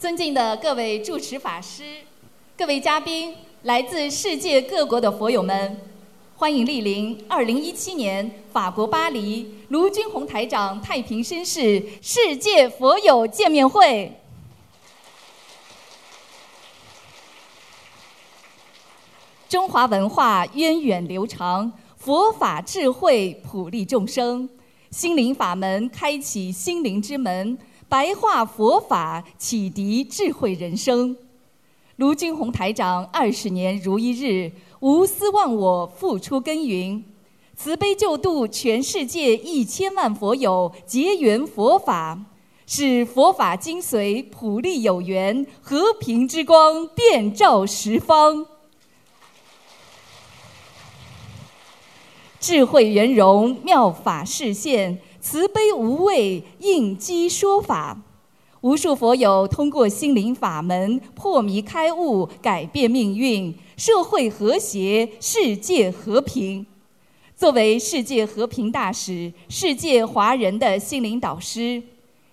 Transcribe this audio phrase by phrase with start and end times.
[0.00, 1.82] 尊敬的各位主持法师、
[2.56, 5.76] 各位嘉宾、来自世界各国的佛友们，
[6.36, 14.12] 欢迎莅临2017年法国巴黎卢军宏台长太平绅士世界佛友见面会。
[19.48, 24.48] 中华文化源远流长，佛法智慧普利众生，
[24.92, 27.58] 心灵法门开启心灵之门。
[27.88, 31.16] 白话佛法启迪智慧人生，
[31.96, 37.02] 卢军宏台长二十年如一日，无私忘我，付出耕耘，
[37.56, 42.18] 慈悲救度全世界一千万佛友，结缘佛法，
[42.66, 48.44] 使佛法精髓普利有缘，和平之光遍照十方，
[52.38, 55.00] 智慧圆融，妙法示现。
[55.30, 58.00] 慈悲无畏，应机说法，
[58.62, 66.64] 无数佛友通过心灵法门破迷开悟，改变命运，社会和谐，世界和平。
[67.36, 71.82] 作为世界和平大使，世界华人的心灵导师，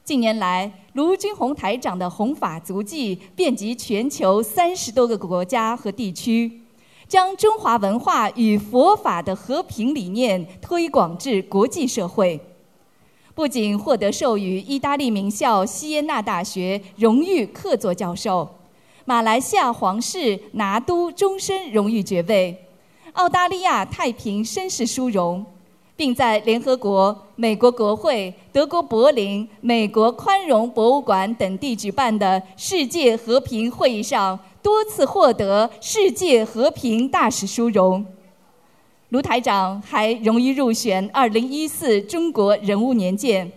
[0.05, 6.61] 近年来卢军宏台长的弘法足迹遍及全球三十多个国家和地区，
[7.09, 12.39] 将中华文化与佛法的和平理念推广至国际社会。
[13.35, 18.49] 不仅获得授予意大利名校锡耶纳大学荣誉客座教授，
[19.03, 22.57] 马来西亚皇室拿督终身荣誉爵位，
[23.11, 25.45] 澳大利亚太平绅士殊荣，
[25.97, 38.05] 并在联合国、美国国会、德国柏林、美国宽容博物馆等地举办的世界和平会议上多次获得世界和平大使殊荣。
[39.15, 43.49] 卢台长还荣誉入选2014中国人物年鉴，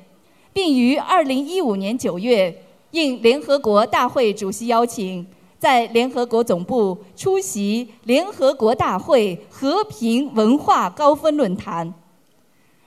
[0.52, 5.26] 并于2015年9月应联合国大会主席邀请，
[5.58, 11.92] 在联合国总部出席联合国大会和平文化高峰论坛。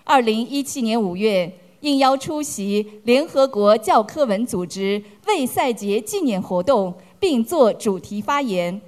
[0.05, 8.79] 2017年5月应邀出席联合国教科文组织为赛节纪念活动，并作主题发言。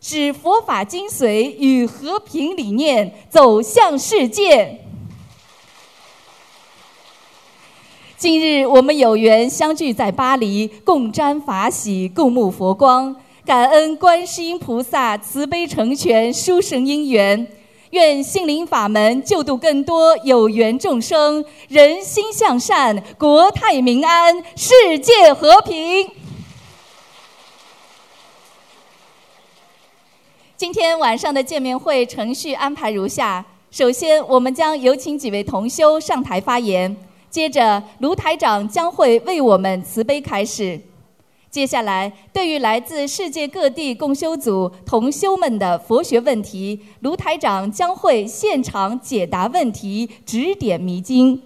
[0.00, 4.80] 使佛法精髓与和平理念走向世界。
[8.16, 13.14] 今日我们有缘相聚在巴黎，共沾法喜，共沐佛光，
[13.44, 17.46] 感恩观世音菩萨慈悲成全，殊胜因缘。
[17.90, 26.10] 愿心灵法门救度更多有缘众生，人心向善，国泰民安，世界和平。
[30.56, 36.90] 今天晚上的见面会程序安排如下：首先，我们将有请几位同修上台发言；
[37.28, 40.80] 接着，卢台长将会为我们慈悲开示；
[41.50, 51.42] 接下来，对于来自世界各地共修组同修们的佛学问题，卢台长将会现场解答问题，指点迷津。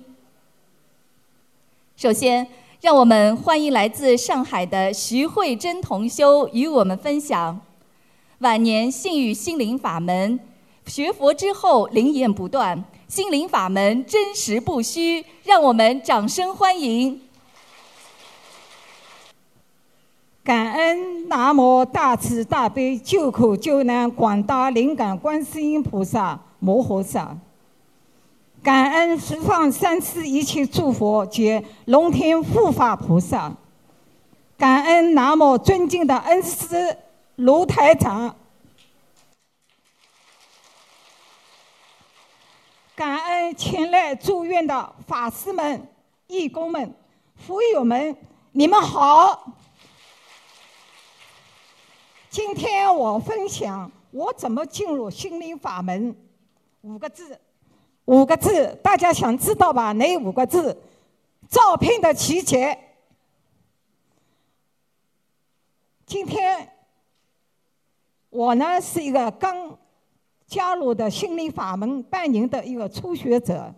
[1.97, 2.47] 首先，
[2.81, 7.60] 让我们欢迎来自上海的徐慧珍同修与我们分享。
[8.41, 10.41] 晚年信与心灵法门，
[10.87, 17.21] 学佛之后灵验不断，心灵法门真实不虚，让我们掌声欢迎！
[20.43, 27.37] 感恩南无大慈大悲救苦救难广大灵感观世音菩萨摩诃萨，
[28.62, 33.53] 感恩十方三世一切诸佛及龙天护法菩萨，
[34.57, 36.97] 感恩南无尊敬的恩师。
[37.41, 38.37] 卢台长，
[42.95, 45.89] 感恩前来住院的法师们、
[46.27, 46.95] 义工们、
[47.37, 48.15] 佛友们，
[48.53, 49.55] 你们好。
[52.28, 56.15] 今天我分享我怎么进入心灵法门，
[56.83, 57.41] 五个字，
[58.05, 59.93] 五个字，大家想知道吧？
[59.93, 60.78] 哪五个字？
[61.49, 62.78] 照片的奇节。
[66.05, 66.77] 今天。
[68.30, 69.77] 我呢是一个刚
[70.47, 73.72] 加入的心灵法门半年的一个初学者。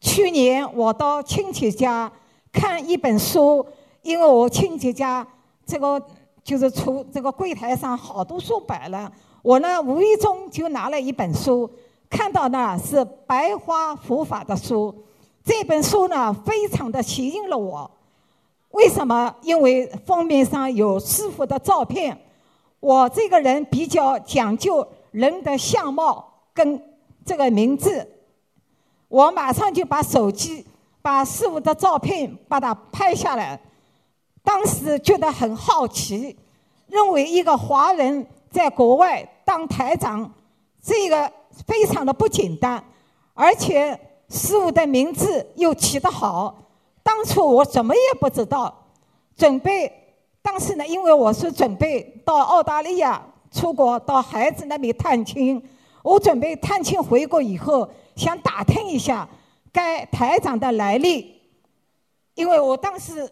[0.00, 2.10] 去年我到亲戚家
[2.52, 3.66] 看一本书，
[4.02, 5.26] 因为我亲戚家
[5.66, 6.00] 这个
[6.44, 9.10] 就是出这个柜台上好多书摆了，
[9.42, 11.68] 我呢无意中就拿了一本书，
[12.08, 14.94] 看到呢是白花佛法的书。
[15.44, 17.90] 这本书呢非常的吸引了我。
[18.70, 19.34] 为什么？
[19.42, 22.16] 因为封面上有师傅的照片。
[22.80, 26.82] 我这个人比较讲究人的相貌跟
[27.24, 28.08] 这个名字，
[29.08, 30.66] 我马上就把手机
[31.02, 33.60] 把师傅的照片把它拍下来，
[34.42, 36.36] 当时觉得很好奇，
[36.88, 40.32] 认为一个华人在国外当台长，
[40.82, 41.30] 这个
[41.66, 42.82] 非常的不简单，
[43.34, 43.98] 而且
[44.30, 46.56] 师傅的名字又起得好。
[47.02, 48.86] 当初我什么也不知道，
[49.36, 49.99] 准备
[50.42, 55.62] 当时呢，因为我是准备到澳大利亚出国到孩子那边探亲，
[56.02, 59.28] 我准备探亲回国以后，想打听一下
[59.72, 61.34] 该台长的来历，
[62.34, 63.30] 因为我当时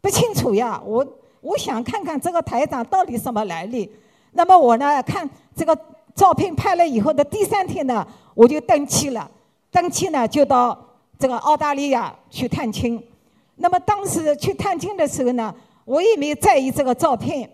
[0.00, 1.06] 不清楚呀，我
[1.40, 3.90] 我想看看这个台长到底什么来历。
[4.32, 5.76] 那么我呢，看这个
[6.14, 9.30] 照片拍了以后的第三天呢，我就登机了，
[9.70, 10.86] 登机呢就到。
[11.20, 12.98] 这个澳大利亚去探亲，
[13.56, 15.54] 那么当时去探亲的时候呢，
[15.84, 17.50] 我也没有在意这个照片。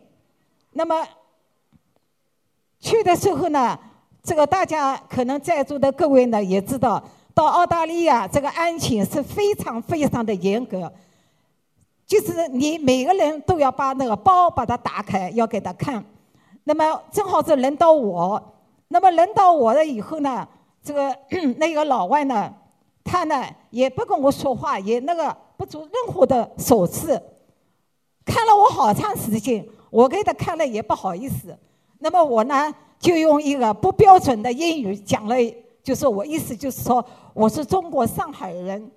[0.73, 1.07] 那么
[2.81, 3.79] 去的时候呢，
[4.23, 7.03] 这个大家可能在座的各位呢也知道，
[7.35, 10.93] 到澳大利亚这个安检是非常非常的严格，
[12.07, 16.05] 就是你每个人都要把那个包把它打开，要给他看。
[16.65, 18.55] 那么正好是轮到我，
[18.89, 20.47] 那么轮到我了以后呢，
[20.83, 21.17] 这个
[21.59, 22.53] 那个老外呢。
[23.09, 27.23] 他呢也不跟我说话，也那个不做任何的手势，
[28.27, 31.57] 看了我好长时间，我给他看了也不好意思。
[32.01, 35.37] 那么我呢就用一个不标准的英语讲了，
[35.83, 37.03] 就是我意思就是说
[37.33, 38.91] 我是中国上海人。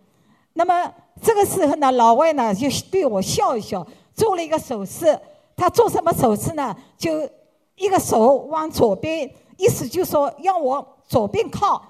[0.54, 0.92] 那么
[1.22, 5.18] 这个时候呢，老外呢就对我笑一笑，做了一个手势。
[5.56, 6.76] 他做什么手势呢？
[6.98, 7.30] 就
[7.76, 11.82] 一个手往左边，意思就说要我左边靠。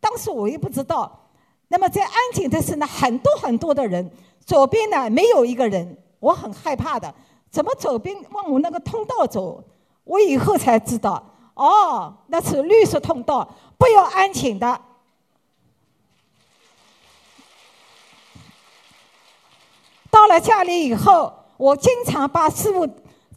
[0.00, 1.20] 当时我也不知道。
[1.68, 4.10] 那么在安检的时候呢，很多很多的人，
[4.46, 7.14] 左边呢没有一个人，我很害怕的。
[7.50, 9.64] 怎么左边往我那个通道走？
[10.04, 11.22] 我以后才知道，
[11.54, 14.80] 哦，那是绿色通道，不要安检的。
[20.10, 22.88] 到了家里以后，我经常把师傅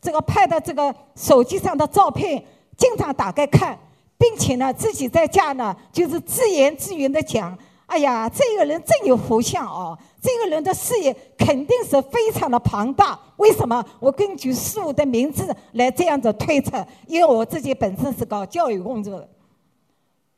[0.02, 2.44] 这个拍的这个手机上的照片，
[2.78, 3.78] 经常打开看，
[4.18, 7.58] 并且呢，自己在家呢，就是自言自语的讲。
[7.92, 9.98] 哎呀，这个人真有福相哦！
[10.22, 13.20] 这个人的事业肯定是非常的庞大。
[13.36, 13.84] 为什么？
[14.00, 19.28] 我根据师傅的名字来这样子推测，因为我自己本身是搞教育工作的。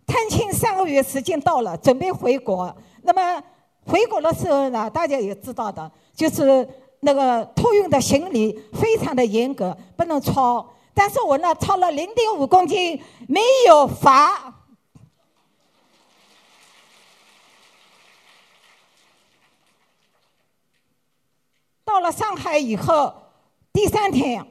[0.08, 2.76] 探亲三个月时间到了，准备回国。
[3.04, 3.44] 那么
[3.86, 6.68] 回国的时候呢，大家也知道的，就是
[7.02, 10.68] 那个托运的行李非常的严格，不能超。
[10.96, 14.53] 但是我呢，超了零点五公斤，没有罚。
[21.86, 23.14] 到了上海以后，
[23.72, 24.46] 第三天，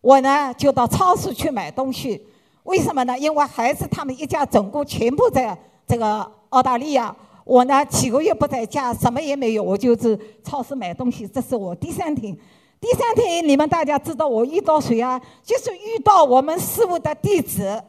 [0.00, 2.26] 我呢就到超市去买东西。
[2.64, 3.18] 为什么呢？
[3.18, 5.56] 因为孩子他们一家总共全部在
[5.86, 7.14] 这个澳大利亚，
[7.44, 11.26] 我呢几个月不在家，什么也没有，我就是超市买东西。
[11.26, 12.36] 这是我第三天。
[12.80, 15.20] 第三天，你们大家知道我遇到谁啊？
[15.44, 17.82] 就是遇到我们师傅的弟子。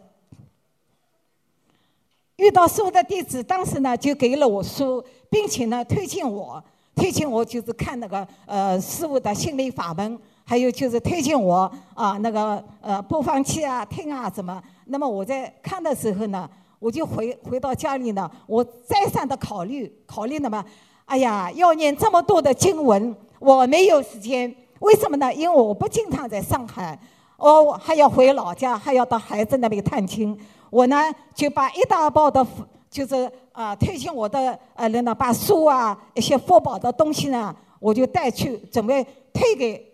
[2.38, 6.64] 遇到师傅的弟子，当时呢就给了我书，并且呢推荐我。
[6.96, 14.62] 推荐我就是看那个呃师傅的心理法门，还有就是推荐我啊那个呃播放器啊听啊什么。
[14.86, 16.48] 那么我在看的时候呢，
[16.78, 20.64] 我就回回到家里呢，我再三的考虑考虑了嘛。
[21.06, 24.54] 哎呀，要念这么多的经文，我没有时间。
[24.80, 25.34] 为什么呢？
[25.34, 26.98] 因为我不经常在上海，
[27.38, 30.38] 我还要回老家，还要到孩子那边探亲。
[30.70, 30.98] 我呢
[31.34, 32.46] 就把一大包的。
[32.90, 39.94] 就是啊，推荐我的呃人呢，把书啊一些佛宝的东西呢，我就带去准备退给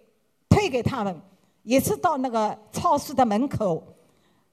[0.49, 1.15] 退给他们。
[1.63, 3.83] 也是到那个超市的门口，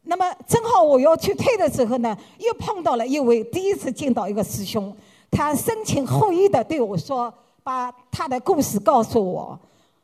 [0.03, 4.95] 那么正好我要去退的时候呢，又碰到了一位第一次见到一个师兄，
[5.31, 7.33] 他深情厚谊的对我说，
[7.63, 9.59] 把他的故事告诉我，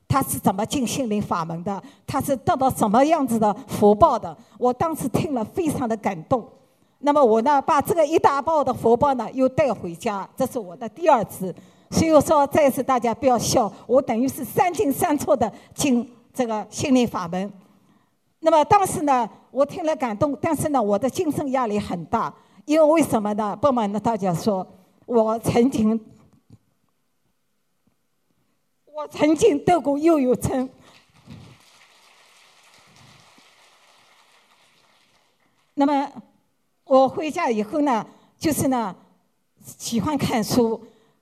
[0.08, 4.34] 他是怎么进心灵法门的，他是得到什么样子的福报的。
[4.56, 6.48] 我当时听了非常的感动。
[7.04, 11.52] 那么我呢，把这个一大包的佛包呢，又带回家，这是我的第二次。
[11.90, 17.52] 所以我说，再次大家不要笑，我等于是三进三出的进这个心灵法门。
[18.38, 22.32] 那么当时呢，我听了感动，但是呢，我的精神压力很大，
[22.66, 23.56] 因为为什么呢？
[23.56, 24.64] 不瞒呢大家说，
[25.06, 26.00] 我曾经，
[28.86, 30.70] 我曾经得过忧郁症。
[35.74, 36.08] 那么。
[36.92, 38.04] 我回家以后呢，
[38.38, 38.94] 就是呢，
[39.78, 40.78] 喜欢看书，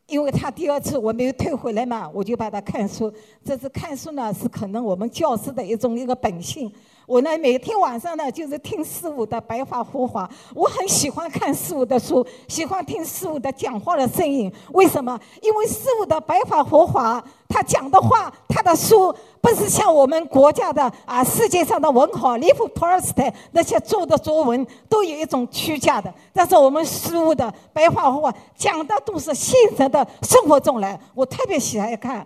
[0.08, 3.12] 因为他第二次我没有退回来嘛，我就把他看书。
[3.44, 6.68] 这次看书呢，是可能我们教师的一种一个本性。
[7.06, 10.28] 我呢，每天晚上呢，就是听师傅的白话佛法。
[10.56, 14.52] 我很喜欢看师傅的书，喜欢听师傅的讲话的声音。
[14.72, 15.16] 为什么？
[15.40, 26.14] 因为师傅的白话佛法他讲的话，他的书不是像我们国家的啊，世界上的文豪，利夫托尔斯泰那些做的作文都有一种虚假的。
[26.32, 32.24] 但是我们书的白话话讲的都是现实的生活中来，我特别喜爱看。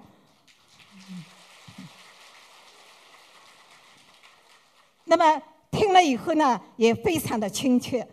[5.04, 8.07] 那么听了以后呢，也非常的亲切。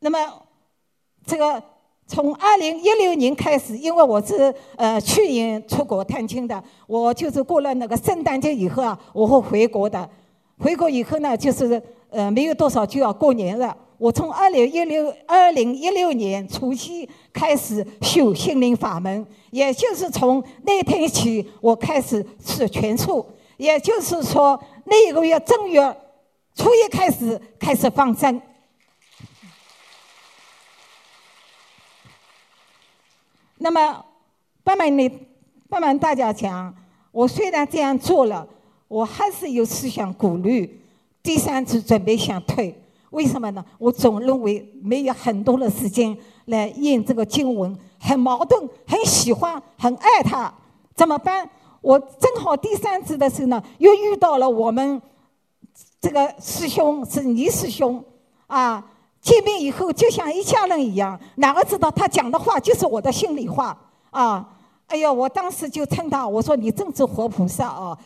[0.00, 0.18] 那么
[1.26, 1.62] 这个。
[2.10, 10.10] 从二零一六年开始，因为我是呃去年出国探亲的，我就是过了那个圣诞节以后啊，我会回国的。
[10.58, 13.76] 回国以后呢，就是呃没有多少就要过年了。
[13.96, 23.24] 我从二零一六二零一六年除夕开始修心灵法门，也就是从那天起，我开始吃全素，
[23.56, 25.96] 也就是说那一个月正月
[26.56, 28.42] 初一开始开始放生。
[33.62, 34.02] 那么，
[34.64, 35.06] 不瞒你，
[35.68, 36.74] 不瞒大家讲，
[37.12, 38.46] 我虽然这样做了，
[38.88, 40.80] 我还是有思想顾虑。
[41.22, 42.74] 第三次准备想退，
[43.10, 43.62] 为什么呢？
[43.76, 50.50] 我总认为没有很多的时间来念这个经文，很矛盾，很喜欢，很爱他，
[50.94, 51.46] 怎么办？
[51.82, 55.00] 我正好第三次的时候呢，又遇到了我们
[56.00, 58.02] 这个师兄是倪师兄，
[58.46, 58.86] 啊。
[59.20, 63.76] 见面以后就像一家人一样，哪个知道他讲的话就是我的心里话
[64.10, 64.48] 啊！
[64.86, 67.96] 哎呀，我当时就称他，我说你真是活菩萨啊！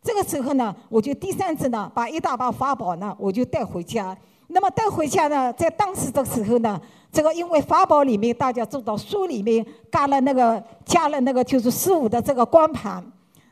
[0.00, 4.16] 这个时候呢，我就第三次呢，把一大把法宝呢，我就带回家。
[4.46, 6.80] 那么带回家呢，在当时的时候呢，
[7.12, 13.04] 这个因为法宝里面大家知道，书里面加了那个加了那个就是师傅的这个光盘，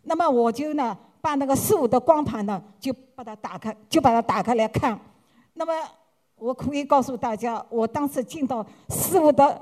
[0.04, 4.98] 那么我就呢把那个师傅的光盘呢就把它打开，就把它打开来看，
[5.52, 5.72] 那么。
[6.38, 9.58] 我可以告诉大家，我当时进到师傅的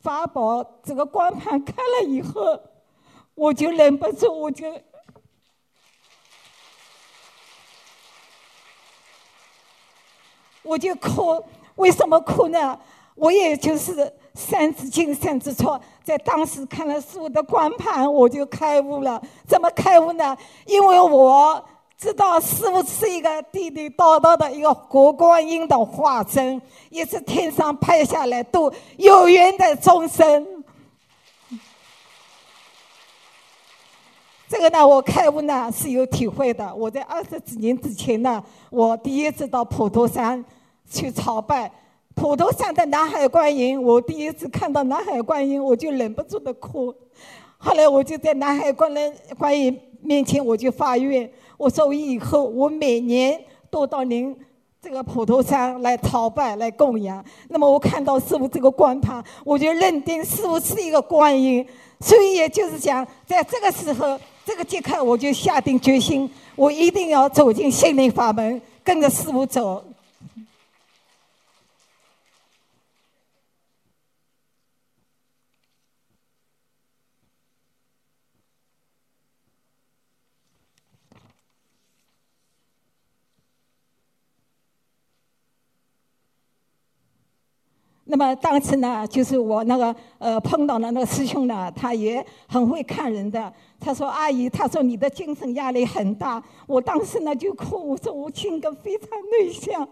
[0.00, 2.58] 法宝这个光盘看了以后，
[3.34, 4.80] 我就忍不住，我就
[10.62, 11.44] 我就哭。
[11.74, 12.78] 为什么哭呢？
[13.16, 19.20] 我也就是三字经三字错，在当时看了师傅的光盘，我就开悟了。
[19.48, 20.36] 怎么开悟呢？
[20.66, 21.68] 因为我。
[22.04, 30.46] 知道师傅是一个地地道道的一个国观音的化身，也是天上派下来度有缘的众生。
[34.46, 36.74] 这个呢，我开悟呢是有体会的。
[36.74, 40.44] 我在二十几年之前呢，我第一次到普陀山
[40.90, 41.72] 去朝拜
[42.14, 46.94] 普陀山的南海观音，我第一次看到南海观音，我就忍不住的哭。
[47.56, 51.32] 后来我就在南海观音观音面前，我就发愿。
[51.56, 54.36] 我说我以后我每年都到您
[54.82, 57.24] 这个普陀山来朝拜来供养。
[57.48, 61.66] 那么我看到师傅这个光盘，我就认定师傅是一个观音。
[62.00, 69.82] 所以也就是讲，在这个时候这个节课，我就下定决心，我一定要走进心灵法门，跟着师傅走。
[88.14, 93.52] 那么当时呢，就是我那个呃碰到了那个师兄呢，他也很会看人的。
[93.80, 99.88] 他说：“阿姨，他说你的精神压力很大。”我当时呢就哭，我说我性格非常内向。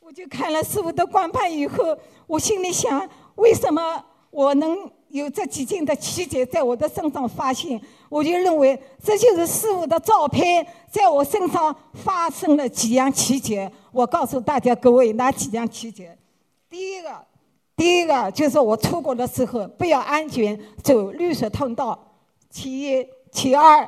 [0.00, 4.04] 我就看了师傅的光盘以后，我心里想：为什么？
[4.32, 13.68] 我能有这几件的奇迹在我的身上发现，我就认为这就是师傅的照片在我身上发生了几样奇迹。
[13.92, 16.08] 我告诉大家各位哪几样奇迹？
[16.70, 17.10] 第一个，
[17.76, 21.98] 第一个就是我出国的时候不要安全走绿色通道。
[22.48, 23.86] 其一，其二，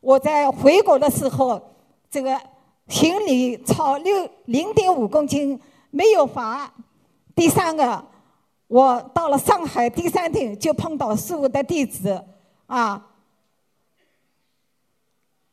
[0.00, 1.62] 我在回国的时候
[2.10, 2.36] 这个
[2.88, 5.60] 行李超六零点五公斤
[5.92, 6.74] 没有罚。
[7.36, 8.04] 第三个。
[8.66, 12.24] 我到了上海第三天就碰到师傅的弟子，
[12.66, 13.00] 啊，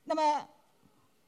[0.06, 0.41] 那么，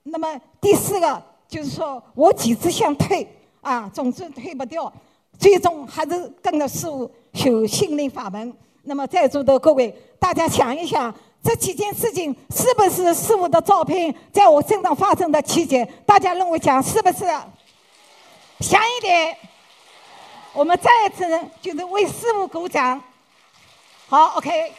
[0.04, 3.28] 那么第四个就是说我几次想退，
[3.62, 4.92] 啊，总是退不掉，
[5.38, 8.52] 最终还是跟着师傅修心灵法门。
[8.84, 11.14] 那么在座的各位，大家想一想，
[11.44, 15.86] 这几件事情是不是师傅的照片在我身上发生的奇迹？
[16.06, 17.26] 大家认为讲是不是？
[18.62, 19.38] 想一点。
[20.56, 23.02] 我们再一次呢就是为师傅鼓掌。
[24.08, 24.72] 好 ok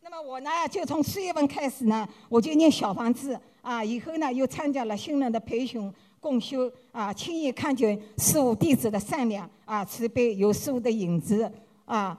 [0.00, 11.52] 那么我呢就从四月份开始呢我就念小房子啊以后呢又参加了新人的培训共修啊亲眼看见师傅弟子的善良啊慈悲有师傅的影子
[11.84, 12.18] 啊。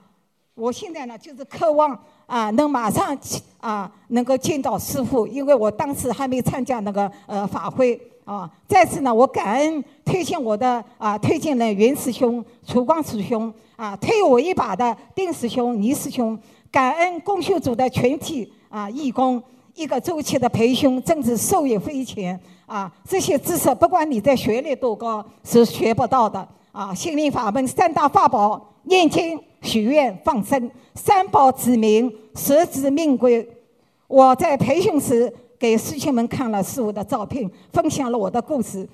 [0.53, 1.99] 我现在呢就是渴望
[2.31, 3.17] 啊，能马上
[3.59, 8.49] 啊，能够见到师傅，因为我当时还没参加那个呃法会啊。
[8.69, 16.39] 再次呢，我感恩推荐我的啊，推荐人袁师兄、楚光师兄啊，推我一把的丁师兄、倪师兄。
[16.71, 19.43] 感恩公修组的全体啊义工，
[19.75, 22.89] 一个周期的培训真是受益匪浅啊！
[23.05, 26.95] 这些知识不管你在学历多高是学不到的啊！
[26.95, 30.69] 心灵法门三大法宝：念经、许愿、放生。
[30.95, 33.47] 三宝指明，十指命归。
[34.07, 38.87] 我在培训时给师兄们看了师傅的照片，分享了我的故事。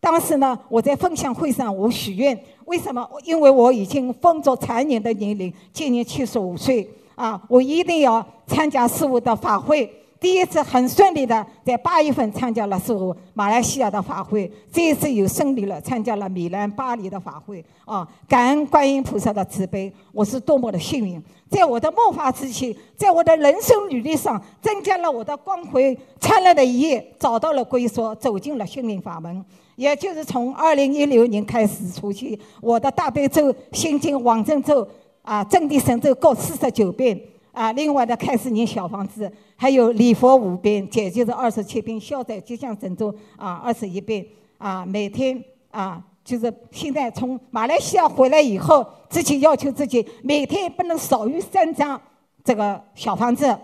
[0.00, 2.36] 当时呢，我在分享会上我许愿。
[2.64, 3.08] 为什么？
[3.24, 7.40] 因为我已经风烛残年的年龄，今年七十五岁啊！
[7.48, 9.88] 我一定要参加师傅的法会。
[10.22, 18.06] 第一次很顺利的在八月份参加了师傅马来西亚的法会，这一次又顺利了参加了米兰、巴黎的法会啊！
[18.28, 21.20] 感恩观音菩萨的慈悲，我是多么的幸运！
[21.50, 29.44] 在我的末法之期，在我的人生履历上增加了我的光辉灿烂的一页，找到了归宿，走进了心灵法门。
[29.74, 34.86] 也就是从二零一六年开始出去，我的大悲咒、心经、往生咒
[35.22, 37.72] 啊、正地神咒各四十九遍啊。
[37.72, 39.30] 另外的开始念小房子，
[39.62, 44.26] 还有礼佛五遍，解就是二十七遍，消灾吉祥神咒啊二十一遍
[44.58, 44.84] 啊。
[44.84, 45.40] 每天
[45.70, 52.00] 啊，就是现在从马来西亚回来以后，自己要求自己每天不能少于三张
[52.42, 53.56] 这个小房子。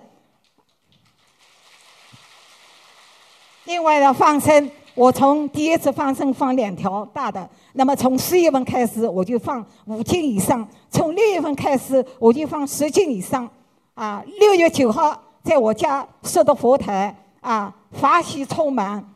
[3.65, 4.71] 另外的放生。
[4.95, 13.49] 我从第一次放生放两条大的，那么从四月份开始我就放五斤以上，从六月份开始我就放十斤以上，
[13.95, 19.15] 啊，六月九号在我家设的佛台啊，法喜充满。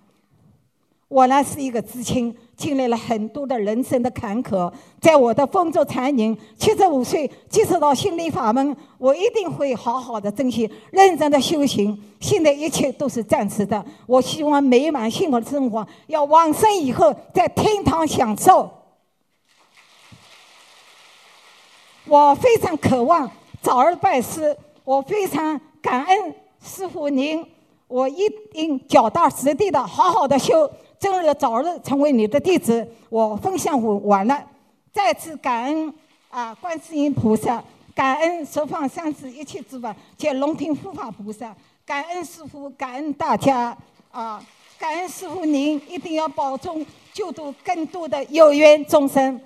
[1.09, 2.35] 我呢是一个知青。
[2.55, 12.01] 经历了很多的人生的坎坷，在我的风烛残年，七十五岁接触到心灵法门，我一定会好好的珍惜，认真的修行。
[12.21, 18.71] 现在一切都是暂时的，我希望美满幸福的生活要往生以后在天堂享受。
[22.07, 23.29] 我非常渴望
[23.61, 27.45] 早日拜师，我非常感恩师傅您，
[27.89, 30.71] 我一定脚踏实地的好好的修。
[31.01, 34.41] 正日早日成为你的弟子，我分享完了，
[34.93, 35.93] 再次感恩
[36.31, 41.53] 啊，观世音菩萨，感恩十方三世一切诸佛及龙天护法菩萨，
[41.85, 43.77] 感恩师傅，感恩大家
[44.13, 44.41] 啊，
[44.79, 49.41] 感恩师傅您一定要保重，救度更多的有缘众生。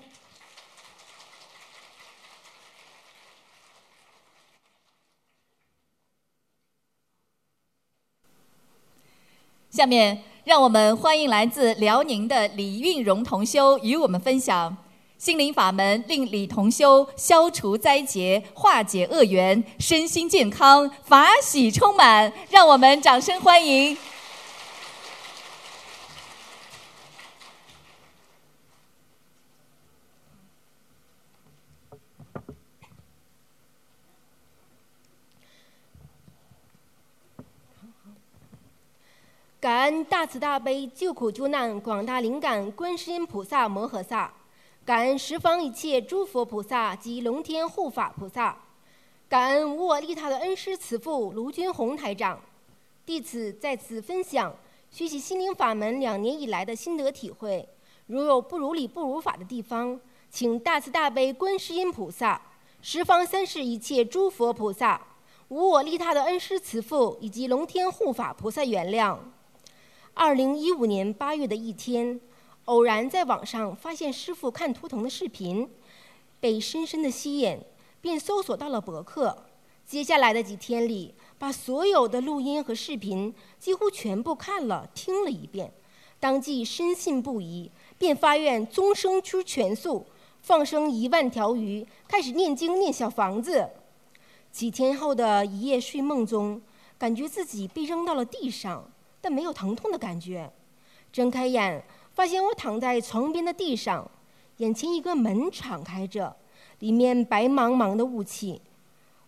[9.76, 10.18] 下面。
[10.44, 14.74] 让我们欢迎来自辽宁的李运荣同修与我们分享
[15.18, 22.32] 心灵法门，令李同修消除灾劫、化解恶缘、身心健康、法喜充满。
[22.48, 23.96] 让我们掌声欢迎。
[39.58, 44.30] 感恩大慈大悲救苦救难广大灵感观世音菩萨摩诃萨，
[44.84, 48.54] 感恩十方一切诸佛菩萨及龙天护法菩萨，
[49.30, 52.38] 感恩无我利他的恩师慈父卢军宏台长，
[53.06, 54.54] 弟子在此分享
[54.90, 57.66] 学习心灵法门两年以来的心得体会。
[58.08, 59.98] 如有不如理不如法的地方，
[60.30, 62.40] 请大慈大悲观世音菩萨、
[62.82, 65.00] 十方三世一切诸佛菩萨、
[65.48, 69.16] 无我利他的恩师慈父以及龙天护法菩萨原谅。
[70.18, 72.18] 二零一五年八月的一天，
[72.64, 75.68] 偶然在网上发现师傅看图腾的视频，
[76.40, 77.60] 被深深的吸引，
[78.00, 79.44] 便搜索到了博客。
[79.84, 85.70] 接下来的几天里，把所有的录音和视频几乎全部看了听了一遍，
[86.18, 90.06] 当即深信不疑，便发愿终生出全素，
[90.40, 93.68] 放生一万条鱼，开始念经念小房子。
[94.50, 96.62] 几天后的一夜睡梦中，
[96.96, 98.90] 感觉自己被扔到了地上。
[99.26, 100.48] 但没有疼痛的感觉，
[101.12, 101.84] 睁开眼，
[102.14, 104.08] 发现我躺在床边的地上，
[104.58, 106.36] 眼前一个门敞开着，
[106.78, 108.62] 里面白茫茫的雾气。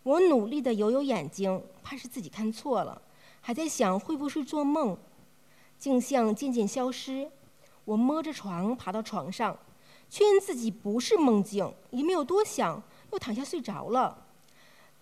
[0.05, 3.03] 我努力地揉揉眼睛，怕是自己看错了，
[3.41, 4.97] 还在想会不会是做梦。
[5.81, 7.29] 镜像渐渐消失，
[7.85, 9.59] 我摸着床爬到床上，
[10.09, 12.81] 确认自己不是梦境，也没有多想，
[13.11, 14.27] 又躺下睡着了。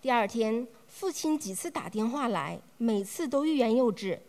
[0.01, 4.23] 第二天，父亲几次打电话来，每次都欲言又止。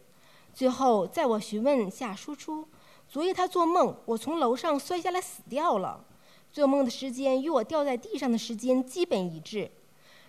[0.59, 2.67] 最后，在我询问下，说出
[3.09, 6.05] 昨夜他做梦，我从楼上摔下来死掉了。
[6.53, 9.71] 做梦的时间与我掉在地上的时间基本一致。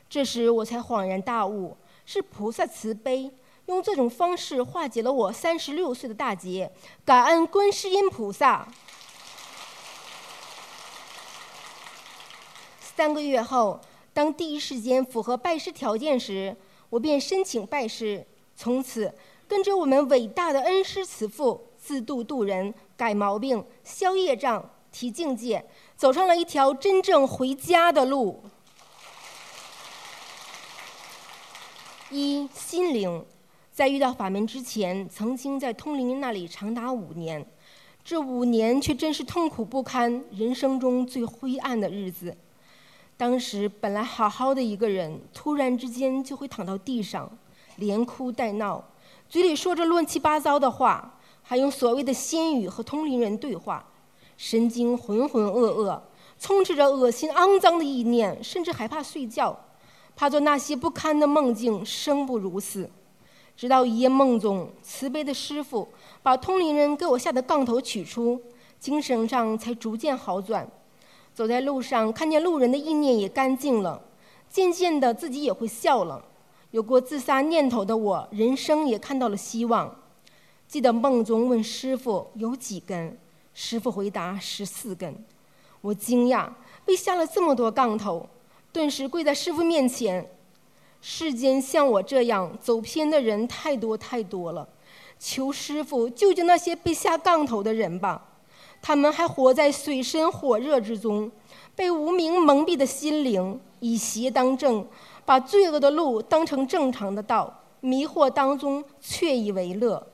[0.07, 3.31] 这时我才恍然大悟，是菩萨慈悲，
[3.65, 6.71] 用这种方式化解了我三十六岁的大劫。
[7.03, 8.67] 感恩观世音菩萨。
[12.79, 13.81] 三个月后，
[14.13, 16.55] 当第一时间符合拜师条件时，
[16.91, 18.23] 我便申请拜师。
[18.55, 19.11] 从此，
[19.49, 28.43] 跟着我们伟大的恩师慈父，自度度人，改毛病，消业障，提境界，走上了一条真正回家的路。
[32.11, 33.25] 一心灵，
[33.71, 37.43] 在遇到法门之前，曾经在通灵那里长达五年，
[38.03, 42.37] 这五年却真是痛苦不堪，人生中最灰暗的日子。
[43.17, 47.35] 当时本来好好的一个人，突然之间就会躺到地上，
[47.77, 48.83] 连哭带闹，
[49.29, 53.85] 嘴里说着乱七八糟的话，还用所谓的仙语和通灵人对话，
[54.37, 56.01] 神经浑浑噩噩，
[56.39, 59.55] 充斥着恶心肮脏的意念，甚至害怕睡觉，
[60.15, 62.89] 怕做那些不堪的梦境，生不如死。
[63.55, 65.87] 直到一夜梦中，慈悲的师傅
[66.23, 68.41] 把通灵人给我下的杠头取出，
[68.79, 70.67] 精神上才逐渐好转。
[71.35, 74.01] 走在路上，看见路人的意念也干净了，
[74.49, 76.25] 渐渐的自己也会笑了。
[76.71, 79.95] 有过自杀念头的我，人生也看到了希望。
[80.67, 83.17] 记得梦中问师傅有几根，
[83.55, 85.15] 师傅回答十四根。
[85.81, 86.47] 我惊讶，
[86.85, 88.29] 被下了这么多杠头，
[88.71, 90.29] 顿时跪在师傅面前。
[91.01, 94.67] 世间像我这样走偏的人太多太多了，
[95.17, 98.27] 求师傅救救那些被下杠头的人吧。
[98.81, 101.31] 他们还活在水深火热之中，
[101.75, 104.85] 被无名蒙蔽的心灵以邪当正，
[105.29, 110.07] 把罪恶的路当成正常的道，迷惑当中却以为乐。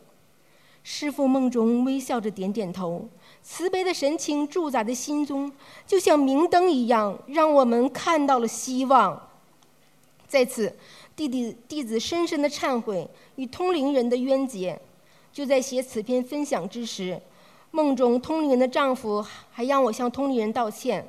[0.84, 3.08] 师父梦中微笑着点点头，
[3.42, 5.50] 慈悲的神情驻扎在心中，
[5.88, 9.30] 就像明灯一样，让我们看到了希望。
[10.28, 10.76] 在此，
[11.16, 14.78] 弟弟弟子深深的忏悔与通灵人的冤结。
[15.32, 17.18] 就在写此篇分享之时。
[17.72, 21.08] 梦中通灵人的丈夫还让我向通灵人道歉。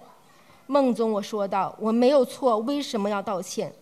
[0.69, 3.75] 梦中我说道：“我没有错，为什么要道歉？”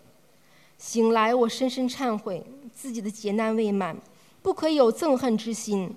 [0.76, 3.96] 醒来我深深忏悔自己的劫难未满，
[4.42, 5.96] 不可有憎恨之心。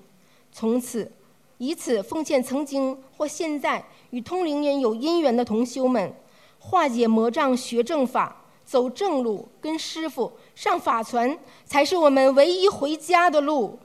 [0.51, 1.11] 从此，
[1.57, 6.13] 以此奉劝曾经或现在与通灵人有因缘的同修们，
[6.59, 13.77] 化解魔障，学正法，走正路，跟师傅上法船，才是我们唯一回家的路。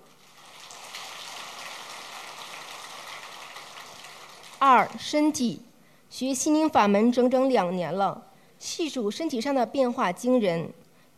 [4.58, 5.60] 二身体，
[6.08, 10.72] 学心灵法门整整两年了，细数身体上的变化惊人。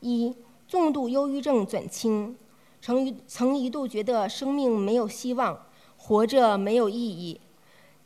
[0.04, 0.36] 一，
[0.68, 2.36] 重度忧郁症转轻，
[2.82, 5.58] 曾曾一度觉得生命没有希望，
[5.96, 7.40] 活着没有意义，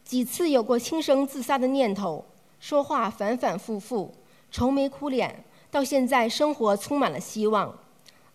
[0.05, 2.25] 几次有过轻生自杀的念头，
[2.61, 4.15] 说话反反复复，
[4.53, 7.77] 愁眉苦脸，到现在生活充满了希望。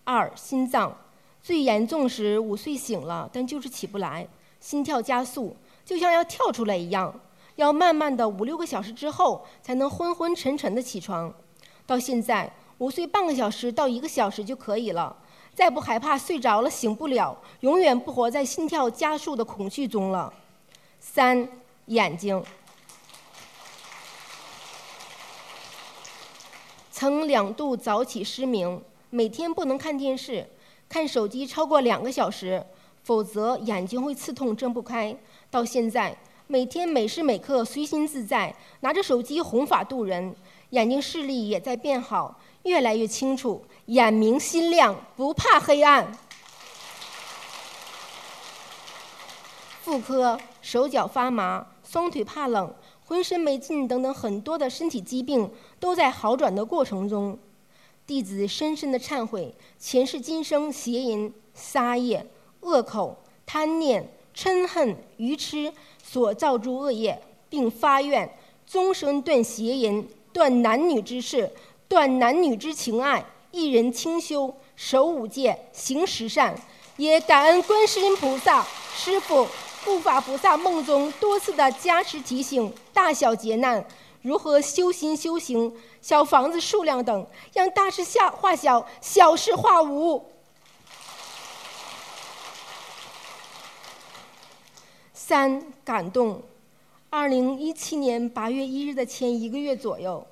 [0.03, 0.97] 二，心脏，
[1.41, 4.27] 最严重时午睡醒了，但就是起不来，
[4.59, 5.55] 心跳加速。
[5.85, 7.17] 就像要跳出来一样，
[7.55, 11.33] 要慢慢的五六个小时之后才能昏昏沉沉的起床。
[11.85, 15.15] 到现在，午睡半个小时到一个小时就可以了，
[15.53, 20.33] 再不害怕睡着了醒不了，永远不活在心跳加速的恐惧中了。
[20.99, 21.47] 三，
[21.87, 22.43] 眼睛，
[26.91, 30.49] 曾两度早起失明，每天不能看电视、
[30.89, 32.65] 看手机超过两个小时，
[33.03, 35.15] 否则眼睛会刺痛睁不开。
[35.51, 40.35] 到现在，每天每时每刻随心自在，拿着手机弘法度人，
[40.71, 46.17] 眼睛视力也在变好，越来越清楚，眼明心亮，不怕黑暗。
[49.81, 52.73] 妇科手脚发麻、双腿怕冷、
[53.05, 57.37] 浑身没劲等等很多的身体疾病都在好转的过程中，
[58.07, 62.25] 弟子深深的忏悔前世今生邪淫、杀业、
[62.61, 64.09] 恶口、贪念。
[64.35, 65.71] 嗔恨、愚痴
[66.01, 68.27] 所造诸恶业，并发愿
[68.65, 71.51] 终身断邪淫、断男女之事、
[71.87, 76.55] 断男女之情爱，一人清修，守五戒，行十善。
[76.97, 78.63] 也感恩观世音菩萨、
[78.95, 79.47] 师父、
[79.83, 83.83] 护法菩萨梦中多次的加持提醒，大小劫难
[84.21, 90.23] 如何修心修行，小房子数量等，让大事下化小，小事化无。
[95.13, 96.43] 三感动，
[97.09, 100.25] 二零一七年八月一日的前一个月左右，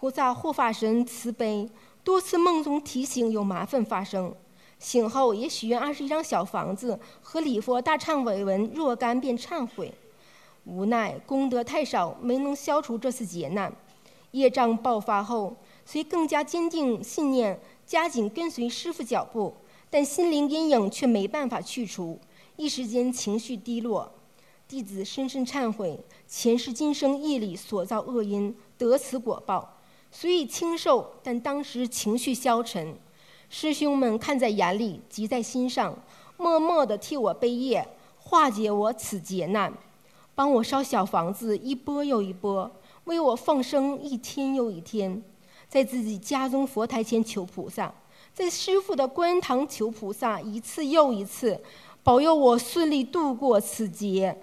[0.00, 1.68] 菩萨护法神慈悲，
[2.02, 4.34] 多次梦中提醒有麻烦发生。
[4.78, 9.92] 醒后也许愿二十一张小房子和礼佛大忏悔文若干遍忏悔，
[10.64, 13.70] 无奈功德太少，没能消除这次劫难。
[14.30, 19.54] 业障爆发后，虽更加坚定信念，加紧跟随师傅脚步，
[19.90, 22.18] 但心灵阴影却没办法去除，
[22.56, 24.10] 一时间情绪低落。
[24.66, 29.76] 弟子深深忏悔前世今生业力所造恶因，得此果报。
[30.12, 32.94] 虽已清瘦，但当时情绪消沉。
[33.48, 35.96] 师兄们看在眼里，急在心上，
[36.36, 37.86] 默默地替我背业，
[38.18, 39.72] 化解我此劫难，
[40.34, 42.70] 帮我烧小房子一波又一波，
[43.04, 45.22] 为我放生一天又一天，
[45.68, 47.92] 在自己家中佛台前求菩萨，
[48.34, 51.60] 在师父的观堂求菩萨，一次又一次，
[52.02, 54.36] 保佑我顺利度过此劫。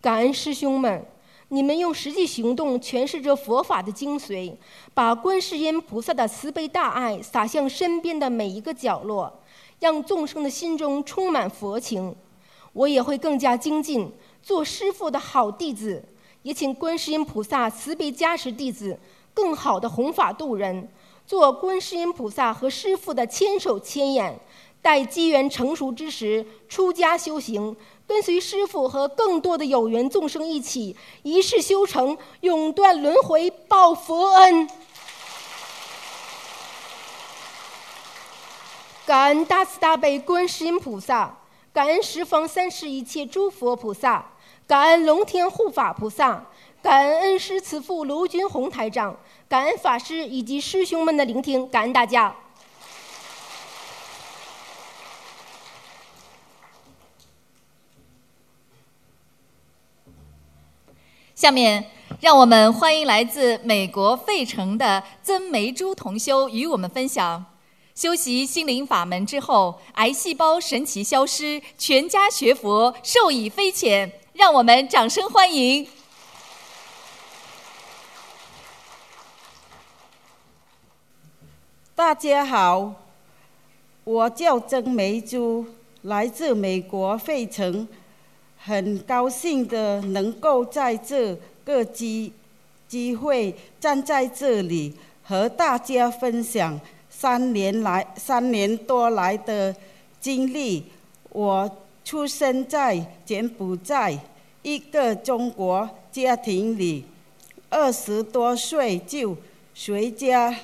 [0.00, 1.04] 感恩师兄们。
[1.48, 4.52] 你们用实际行动诠释着佛法的精髓，
[4.92, 9.42] 把观世音菩萨的慈悲大爱洒向身边的每一个角落，
[9.78, 12.14] 让众生的心中充满佛情。
[12.72, 14.10] 我也会更加精进，
[14.42, 16.02] 做师父的好弟子。
[16.42, 18.98] 也请观世音菩萨慈悲加持弟子，
[19.32, 20.88] 更好的弘法度人，
[21.26, 24.38] 做观世音菩萨和师父的千手千眼。
[24.82, 27.74] 待机缘成熟之时，出家修行。
[28.06, 34.68] 跟随师父和更多的有缘众生一起一世修成，永断轮回，报佛恩。
[39.06, 41.36] 感恩大慈大悲观世音菩萨，
[41.72, 44.32] 感恩十方三世一切诸佛菩萨，
[44.66, 46.44] 感恩龙天护法菩萨，
[46.82, 49.16] 感恩恩师慈父卢军宏台长，
[49.48, 52.34] 感恩法师以及师兄们的聆听，感恩大家。
[61.34, 61.84] 下面，
[62.20, 67.44] 让我们欢迎来自美国费城的曾梅珠同修与我们分享：
[67.92, 74.20] 修习心灵法门之后，癌细胞神奇消失，全家学佛受益匪浅。
[74.34, 75.88] 让我们掌声欢迎！
[81.96, 82.94] 大家好，
[84.04, 85.66] 我叫曾梅珠，
[86.02, 87.88] 来自美国费城。
[88.66, 92.32] 很高兴的能够在这个机
[92.88, 99.74] 机会站在这里和大家分享三年来三年多来的
[100.18, 100.82] 经历。
[101.28, 101.70] 我
[102.02, 104.18] 出生在柬埔寨
[104.62, 107.04] 一个中国家庭里，
[107.68, 109.36] 二十多岁就
[109.74, 110.54] 随家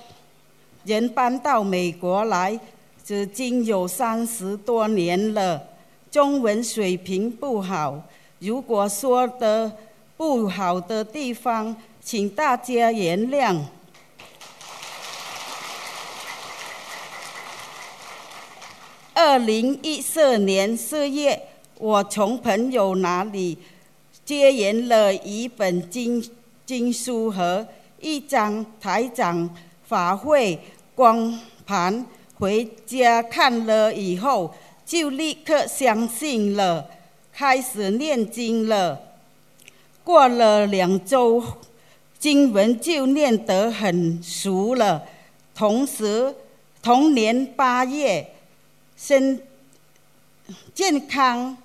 [0.85, 2.59] 人搬到美国来，
[3.05, 5.63] 至今有三十多年了。
[6.11, 8.03] 中文水平不好，
[8.41, 9.71] 如果说的
[10.17, 13.57] 不好的地方，请大家原谅。
[19.15, 21.41] 二零一四年四月，
[21.79, 23.57] 我从朋友那里
[24.25, 26.29] 接援了一本经
[26.67, 27.65] 经书和
[28.01, 29.49] 一张台长
[29.87, 30.59] 法会
[30.97, 32.05] 光盘，
[32.37, 34.53] 回家看了以后。
[34.91, 36.85] 就立刻相信了，
[37.33, 39.01] 开始念经了。
[40.03, 41.41] 过了两周，
[42.19, 45.07] 经文就念得很熟了。
[45.55, 46.35] 同时，
[46.83, 48.33] 同年八月，
[48.97, 49.41] 身
[50.75, 51.57] 健康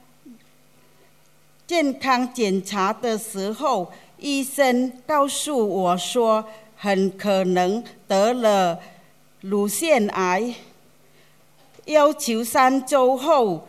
[1.65, 6.45] 健康检查的时候，医生告诉我说，
[6.77, 8.79] 很可能得了
[9.41, 10.53] 乳腺癌。
[11.86, 13.67] 要求三周后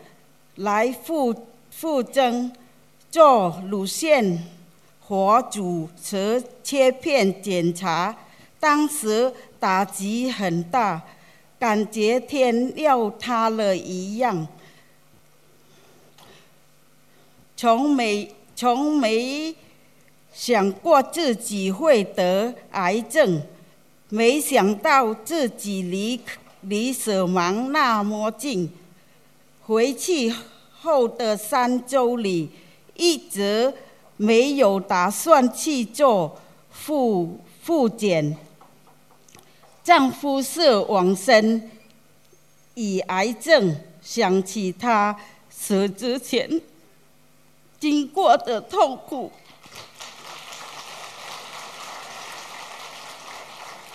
[0.57, 1.35] 来复
[1.71, 2.51] 复诊
[3.11, 4.43] 做乳腺
[5.01, 8.17] 活组织切片检查，
[8.59, 11.01] 当时打击很大，
[11.59, 14.49] 感觉天要塌了一样。
[17.57, 19.55] 从没从没
[20.33, 23.43] 想过自己会得癌症，
[24.09, 26.21] 没想到自己离。
[26.69, 28.69] 离死亡那么近，
[29.65, 30.35] 回去
[30.81, 32.51] 后的三周里，
[32.95, 33.73] 一直
[34.17, 36.37] 没有打算去做
[36.71, 38.37] 复复检。
[39.85, 41.71] 丈夫是往生，
[42.75, 45.17] 以癌症，想起他
[45.49, 46.61] 死之前
[47.79, 49.31] 经过的痛苦。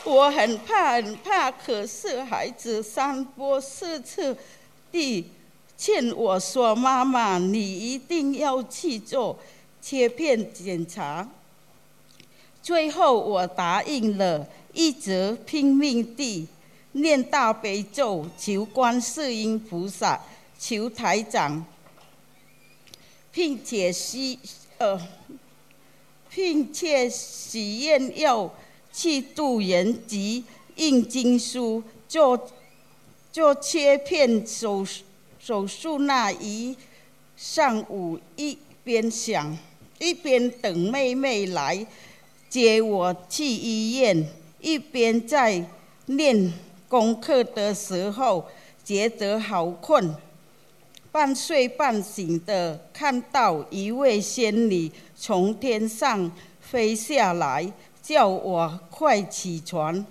[0.04, 4.36] 我很怕，很怕，可是孩子三波四次
[4.92, 5.30] 地
[5.78, 9.38] 劝我说：“妈妈，你一定要去做
[9.80, 11.30] 切片检查。”
[12.64, 16.48] 最后我答应了，一直拼命地
[16.94, 20.20] 念大悲咒，求观世音菩萨，
[20.60, 21.64] 求台长，
[23.32, 24.38] 并且许
[24.78, 25.00] 呃，
[26.30, 28.52] 并且许愿要
[28.94, 30.44] 去渡人及
[30.76, 32.50] 印经书，做
[33.32, 34.86] 做切片手
[35.40, 36.76] 手术那一
[37.36, 39.58] 上午一边想
[40.00, 41.86] 一边等妹妹来
[42.50, 44.28] 接我去医院，
[44.60, 45.66] 一边在
[46.08, 46.54] 念
[46.88, 48.46] 功课的时候
[48.84, 50.14] 觉得好困，
[51.12, 57.72] 半睡半醒的看到一位仙女从天上飞下来，
[58.02, 60.06] 叫我快起床。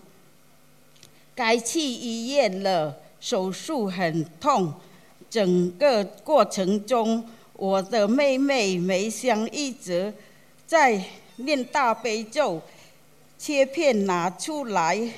[1.35, 4.73] 该去医院了，手术很痛。
[5.31, 7.25] 整个过程中，
[7.55, 10.13] 我的妹妹梅香一直
[10.67, 11.03] 在
[11.37, 12.61] 念大悲咒，
[13.39, 15.13] 切片拿出来，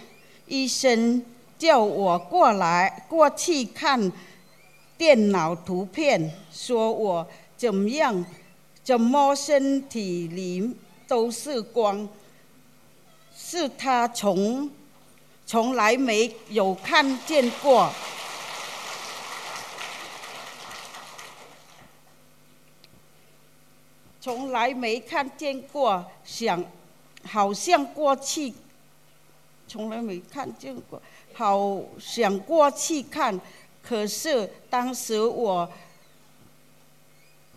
[0.47, 1.25] 医生
[1.59, 4.13] 叫我过来过去看
[4.99, 8.25] 电脑图片，说我怎么样，
[8.85, 10.77] 怎么身体里
[11.09, 12.09] 都是光，
[13.53, 14.71] 是他从
[15.45, 17.93] 从来没有看见过。
[24.19, 26.65] 从来没看见过，想
[27.25, 28.55] 好像过去，
[29.69, 31.03] 从来没看见过，
[31.35, 33.39] 好想过去看，
[33.83, 35.71] 可是当时我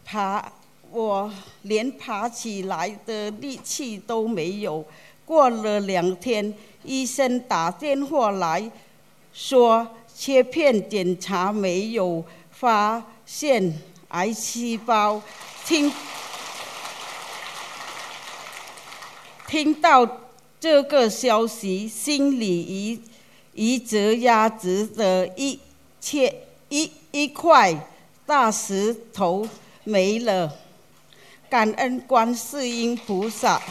[0.04, 0.52] 爬，
[0.92, 1.32] 我
[1.62, 4.86] 连爬起来的力气都没有。
[5.26, 8.72] 过了两天，医生打电话来
[9.34, 15.22] 说，切片检查没有发现癌细胞，
[15.66, 15.92] 听。
[19.48, 20.08] 听到
[20.60, 23.02] 这个消息，心里一
[23.54, 25.60] 一直压着的一
[26.00, 26.34] 切
[26.70, 27.76] 一一块
[28.26, 29.48] 大石头
[29.84, 30.52] 没了。
[31.50, 33.62] 感恩观世音菩萨。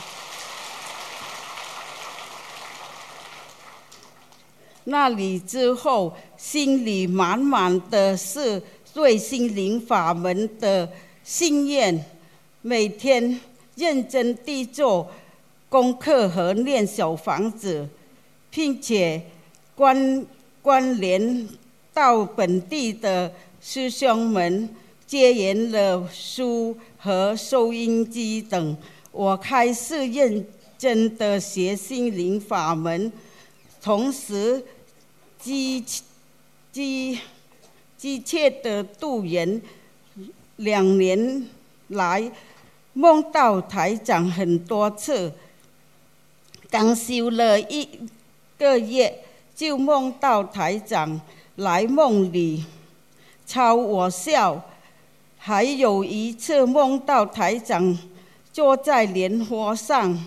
[4.85, 10.89] 那里之后，心里满满的是对心灵法门的
[11.23, 12.05] 信念，
[12.63, 13.41] 每天
[13.77, 15.11] 认真地做。
[15.67, 17.89] 功课和念小房子，
[18.49, 19.21] 并且
[19.75, 20.25] 关
[20.63, 21.49] 关联
[21.93, 24.69] 到本地的师兄们，
[25.05, 28.77] 接言了书和收音机等。
[29.11, 30.47] 我开始认
[30.79, 33.11] 真的学心灵法门，
[33.85, 34.65] 同时
[35.39, 35.85] 积
[36.73, 37.19] 积
[37.99, 39.61] 积切的度人。
[40.57, 41.47] 两年
[41.89, 42.33] 来，
[42.95, 45.31] 梦到台长很多次。
[46.71, 47.87] 刚修了一
[48.57, 49.23] 个月，
[49.55, 51.21] 就梦到台长
[51.57, 52.65] 来梦里
[53.45, 54.65] 朝我笑。
[55.37, 57.99] 还有一次梦到台长
[58.51, 60.19] 坐在莲花上，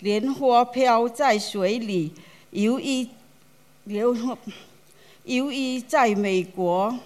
[0.00, 2.12] 莲花飘在水里。
[2.50, 3.06] 由于
[3.84, 4.16] 由
[5.24, 6.98] 由于在美国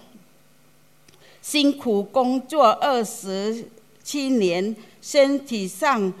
[1.41, 3.67] 辛苦工作二十
[4.03, 6.13] 七年，身体上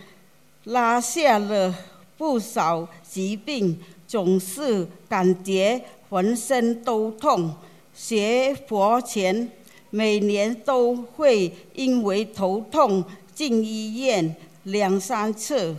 [0.65, 1.73] 拉下了。
[2.17, 3.75] 不少疾病
[4.07, 7.51] 总是感觉浑身都痛，
[7.95, 9.49] 学佛前
[9.89, 13.03] 每年都会因为头痛
[13.33, 15.75] 进医院两三次。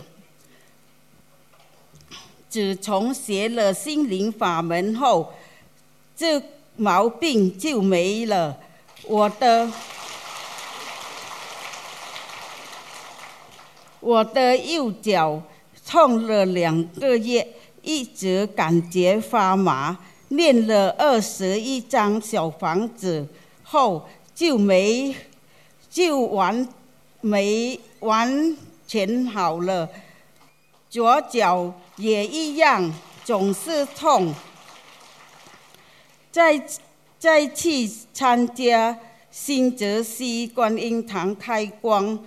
[2.53, 5.33] 自从学了心灵法门后，
[6.15, 6.39] 这
[6.75, 8.55] 毛病就没了。
[9.07, 9.71] 我的
[13.99, 15.41] 我的右脚。
[15.85, 17.45] 痛了两个月，
[17.83, 19.95] 一直感觉发麻。
[20.29, 23.27] 念了二十一张小房子
[23.63, 25.15] 后，就没
[25.91, 26.67] 就完
[27.21, 29.87] 没完全好了。
[30.89, 32.91] 左脚也一样，
[33.23, 34.33] 总是痛。
[36.31, 36.61] 再
[37.19, 38.97] 再去参加
[39.29, 42.17] 新泽西观音堂开光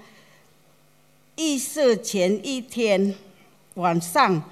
[1.35, 3.14] 仪式前一天。
[3.75, 4.43] 晚上，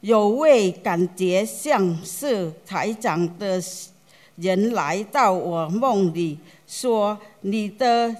[0.00, 3.62] 有位感觉像是台长的
[4.36, 8.16] 人来到我梦里，说：“你的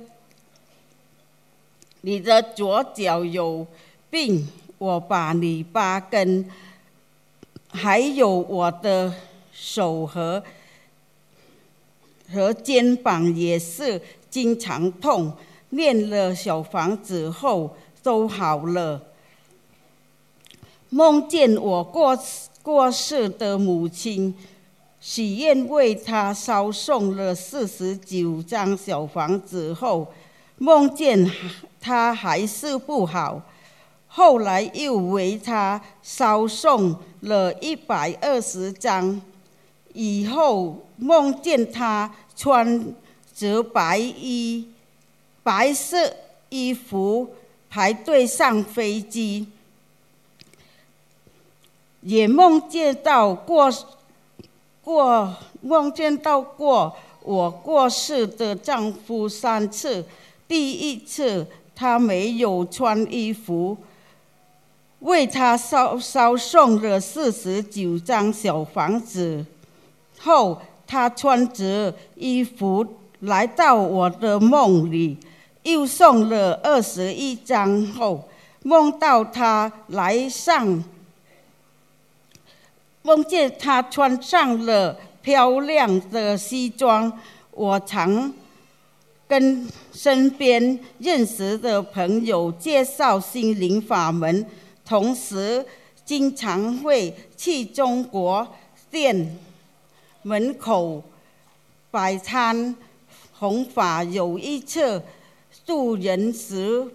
[2.02, 3.66] 你的左脚有
[4.08, 4.46] 病，
[4.78, 6.48] 我把你八根，
[7.68, 9.12] 还有我的
[9.52, 10.42] 手和
[12.32, 14.00] 和肩膀也是
[14.30, 15.32] 经常痛。
[15.70, 19.02] 练了小房子后都好了。”
[20.90, 22.16] 梦见我过
[22.62, 24.32] 过世的母亲，
[25.00, 30.06] 许愿为他烧送了四十九张小房子后，
[30.58, 31.28] 梦见
[31.80, 33.42] 他还是不好，
[34.16, 39.20] 后来又为他烧送了一百二十张，
[39.92, 42.94] 以后梦见他穿
[43.34, 44.66] 着白衣、
[45.42, 46.16] 白色
[46.48, 47.28] 衣服
[47.68, 49.46] 排队上飞机，
[52.00, 53.70] 也梦见到过。
[54.82, 60.04] 过梦见到过我过世的丈夫三次，
[60.46, 61.44] 第一次
[61.74, 63.76] 他没有穿衣服，
[65.06, 69.46] 为他烧烧送了四十九张小房子，
[70.18, 72.84] 后他穿着衣服
[73.20, 75.16] 来到我的梦里，
[75.62, 78.28] 又送了二十一张后，
[78.64, 80.82] 梦到他来上。
[83.02, 87.12] 梦见他穿上了漂亮的西装，
[87.52, 88.34] 我常
[89.28, 94.44] 跟身边认识的朋友介绍心灵法门，
[94.86, 95.66] 同时
[96.04, 98.46] 经常会去中国
[98.90, 99.36] 店
[100.22, 101.02] 门口
[101.90, 102.74] 摆摊
[103.38, 104.02] 弘法。
[104.04, 105.02] 有一次
[105.66, 106.86] 渡人时，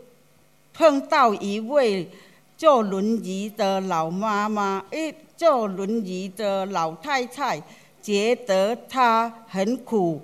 [0.73, 2.09] 碰到一位
[2.57, 5.13] 坐轮椅的老妈妈，一。
[5.41, 7.59] 坐轮椅的老太太
[7.99, 10.21] 觉得她很苦，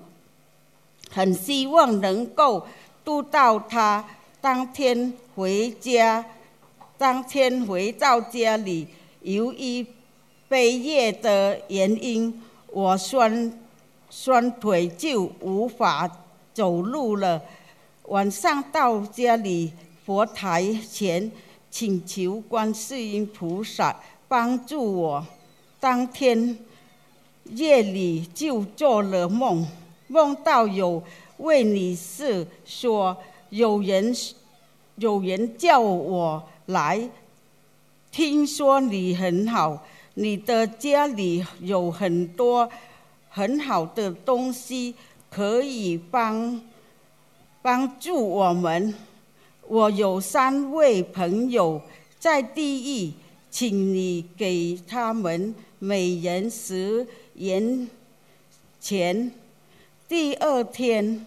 [1.09, 2.67] 很希望能够
[3.03, 4.05] 渡到她。
[4.39, 6.23] 当天回家，
[6.97, 8.87] 当天回到家里，
[9.21, 9.85] 由于
[10.49, 12.41] 背夜的原因，
[12.71, 13.53] 我双
[14.09, 16.09] 双腿就无法
[16.53, 17.39] 走路了。
[18.05, 19.71] 晚上到家里
[20.05, 21.31] 佛台前，
[21.69, 23.95] 请求观世音菩萨。
[24.29, 25.25] 帮助我，
[25.79, 26.57] 当天
[27.45, 29.65] 夜里就做了梦，
[30.07, 31.01] 梦到有
[31.37, 33.15] 位女士说，
[33.51, 34.13] 有人
[34.97, 37.09] 有人叫我来，
[38.11, 42.69] 听说你很好，你的家里有很多
[43.29, 44.95] 很好的东西
[45.29, 46.61] 可以帮
[47.61, 48.93] 帮助我们。
[49.67, 51.81] 我有三位朋友
[52.17, 53.13] 在地狱。
[53.49, 57.87] 请你给他们每人十元
[58.79, 59.31] 钱。
[60.07, 61.25] 第二天，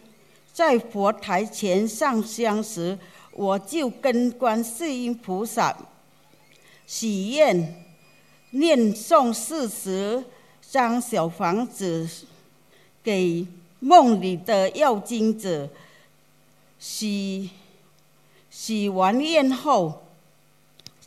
[0.52, 2.96] 在佛台前上香时，
[3.32, 5.76] 我就跟观世音菩萨
[6.86, 7.84] 许愿，
[8.50, 10.22] 念诵四十
[10.60, 12.08] 张小房子
[13.02, 13.46] 给
[13.78, 15.68] 梦里的要经者。
[16.78, 17.48] 许
[18.50, 20.02] 许完愿后，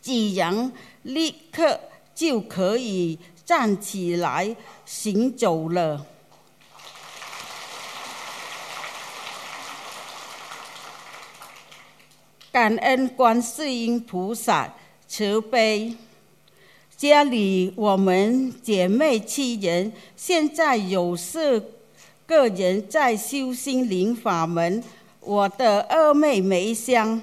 [0.00, 0.72] 几人
[1.02, 1.78] 立刻
[2.14, 4.56] 就可以站起来
[4.86, 6.06] 行走了。
[12.54, 14.72] 感恩观世音菩萨
[15.08, 15.92] 慈悲。
[16.96, 21.60] 家里我们姐妹七人，现在有四
[22.24, 24.80] 个人在修心灵法门。
[25.18, 27.20] 我的二妹梅香，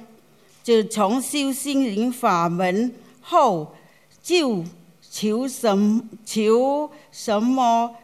[0.63, 2.93] 自从修心灵法门。
[3.21, 3.73] 后
[4.21, 4.61] 就
[5.09, 7.95] 求什求什么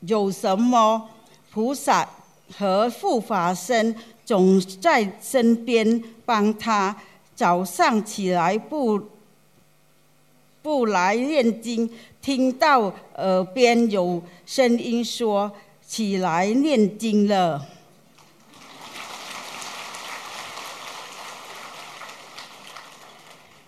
[0.00, 1.10] 有什么
[1.50, 2.08] 菩萨
[2.56, 3.94] 和护法神
[4.26, 6.94] 总在身边帮他。
[7.34, 8.98] 早上起来不
[10.62, 11.88] 不来念经，
[12.22, 15.52] 听到耳边有声音说
[15.86, 17.66] 起来念经了。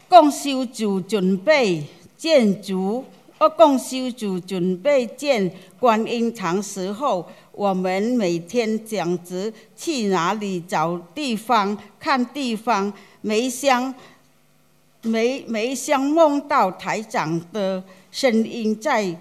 [0.08, 1.84] 共修组准备
[2.16, 3.04] 建筑，
[3.38, 12.92] 我共修组准备建观音堂时候，我们每天讲职去哪里找地方看地方。
[13.20, 13.94] 梅香
[15.02, 19.16] 梅梅香梦到台长的声音在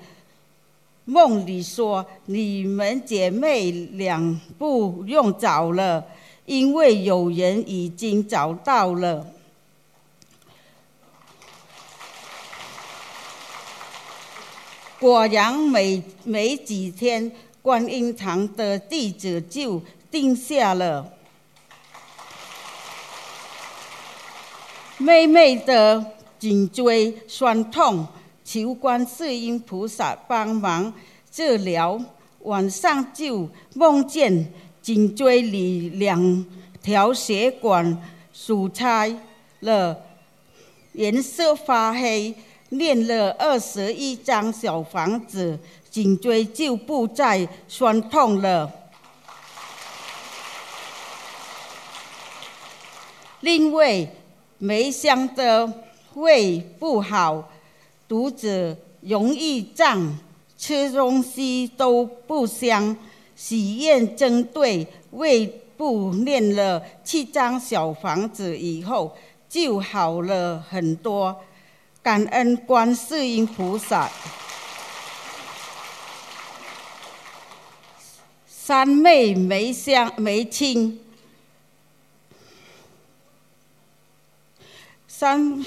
[1.05, 6.03] 梦里说：“你们姐妹俩不用找了，
[6.45, 9.25] 因为有人已经找到了。”
[14.99, 17.31] 果然，没没几天，
[17.61, 19.79] 观音堂的地址就
[20.09, 21.13] 定下了。
[24.97, 26.03] 妹妹的
[26.39, 28.07] 颈椎酸痛，
[28.43, 30.91] 求观世音菩萨帮忙
[31.31, 31.99] 治疗。
[32.39, 36.45] 晚上就梦见颈椎里两
[36.81, 38.01] 条血管
[38.33, 39.15] 堵塞
[39.59, 39.95] 了，
[40.93, 42.33] 颜色发黑。
[42.69, 45.57] 念了二十一张小房子，
[45.89, 48.71] 颈椎就不再酸痛了。
[53.41, 54.07] 另外，
[54.57, 55.71] 梅香的
[56.15, 57.47] 胃不好，
[58.07, 60.17] 肚子容易胀，
[60.57, 62.97] 吃东西都不香。
[63.35, 65.45] 喜宴针对胃
[65.77, 69.15] 部念了七张小房子以后，
[69.47, 71.39] 就好了很多。
[72.07, 74.09] 感恩观世音菩萨。
[78.47, 81.01] 三昧梅香梅青。
[85.05, 85.65] 三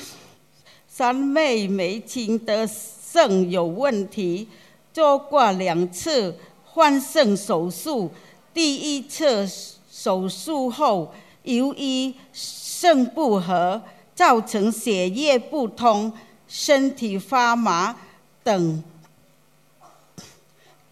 [0.89, 4.49] 三妹梅青的肾有问题，
[4.95, 6.35] 做过两次
[6.65, 8.11] 换肾手术。
[8.55, 9.47] 第一次
[9.91, 11.13] 手术后，
[11.43, 13.83] 由于肾不和，
[14.15, 16.11] 造成血液不通、
[16.51, 17.97] 身体发麻
[18.45, 18.85] 等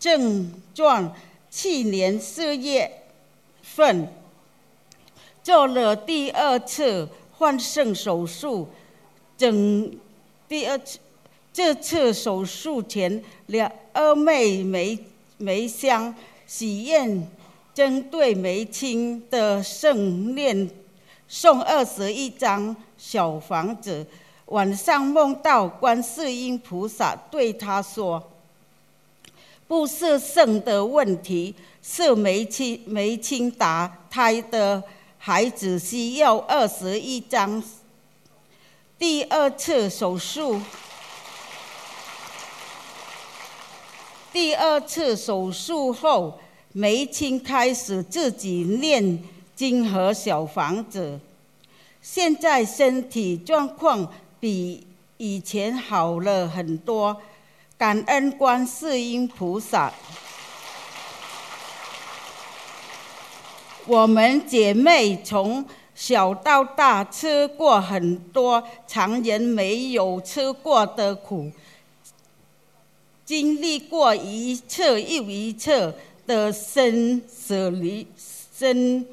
[0.00, 1.14] 症状。
[1.50, 2.90] 去年四月
[3.61, 4.11] 份
[5.42, 7.06] 做了第二次。
[7.38, 8.68] 换肾手术，
[9.36, 9.96] 整
[10.48, 10.98] 第二次
[11.52, 14.98] 这次手术前，两二妹梅
[15.36, 16.12] 梅香
[16.48, 17.30] 喜宴，
[17.72, 20.68] 针对梅青的圣念
[21.28, 24.04] 送二十一张小房子。
[24.49, 28.22] 晚上梦到观世音菩萨对他说
[29.68, 34.82] ：“不是肾的问题，是梅青梅青打胎的。”
[35.20, 37.62] 孩子需要二十一张。
[38.96, 40.61] 第二次手术，
[44.32, 46.38] 第二次手术后，
[46.72, 49.22] 梅青开始自己念
[49.57, 51.18] 经和小房子，
[52.01, 54.11] 现在身体状况
[54.41, 54.86] 比
[55.16, 57.16] 以前好了很多，
[57.76, 59.93] 感恩观世音菩萨。
[63.86, 65.64] 我们姐妹从
[65.95, 71.51] 小到大吃过很多常人没有吃过的苦，
[73.24, 75.95] 经历过一次又一次
[76.26, 78.07] 的生死离、
[78.55, 79.05] 生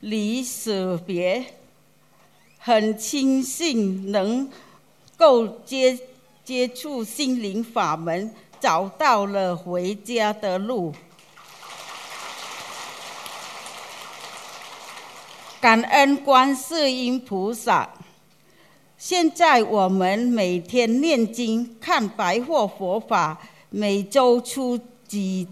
[0.00, 1.44] 离死别，
[2.66, 4.50] 很庆幸能
[5.18, 5.98] 够接
[6.42, 10.90] 接触心灵法门，找到了回家的路。
[15.60, 17.86] 感恩观世音菩萨。
[18.96, 23.38] 现在我们每天念经、看白话佛法，
[23.68, 25.46] 每周出几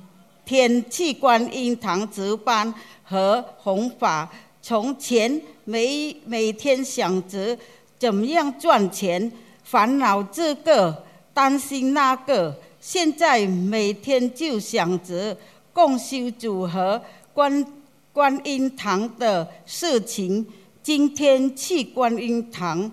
[0.47, 2.73] 天去观音堂值班
[3.05, 4.31] 和弘法。
[4.63, 7.57] 从前每每天想着
[7.99, 9.31] 怎么样赚钱，
[9.65, 12.55] 烦恼这个，担心那个。
[12.81, 15.37] 现在每天就想着
[15.73, 17.01] 共修组合
[17.33, 17.65] 观。
[18.15, 20.47] 观音堂的事情，
[20.83, 22.93] 今天去观音堂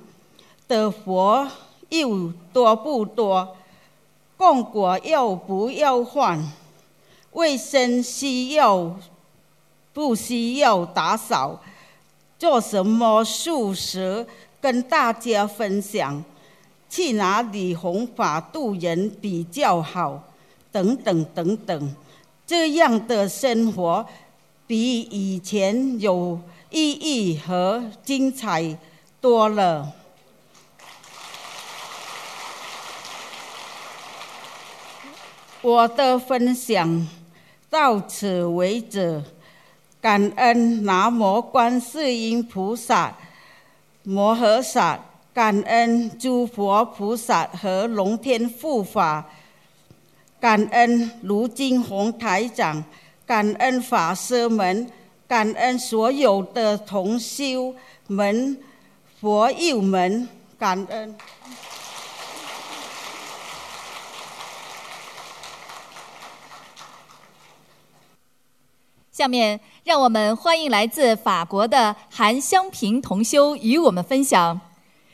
[0.65, 1.45] 的佛
[1.89, 3.57] 又多不多？
[4.37, 6.41] 供果要不要换？
[7.33, 8.97] 卫生需要
[9.91, 11.61] 不需要打扫？
[12.39, 14.25] 做什么素食
[14.59, 16.23] 跟大家分享？
[16.89, 20.23] 去哪里弘法度人比较好？
[20.71, 21.95] 等等等等，
[22.47, 24.03] 这样的生活。
[24.65, 28.77] 比以前有意义和精彩
[29.19, 29.91] 多了。
[35.61, 37.07] 我的分享
[37.67, 39.23] 到此为止，
[40.01, 43.13] 感恩南无观世音菩萨
[44.03, 44.97] 摩诃萨，
[45.33, 49.29] 感恩诸佛菩萨和龙天护法，
[50.39, 52.83] 感恩卢金红台长。
[53.25, 54.89] 感恩法师们，
[55.27, 57.75] 感恩所有的同修
[58.07, 58.57] 们、
[59.21, 60.27] 佛友们，
[60.57, 61.15] 感恩。
[69.19, 74.61] 下面，让我们欢迎来自法国的韩香平同修与我们分享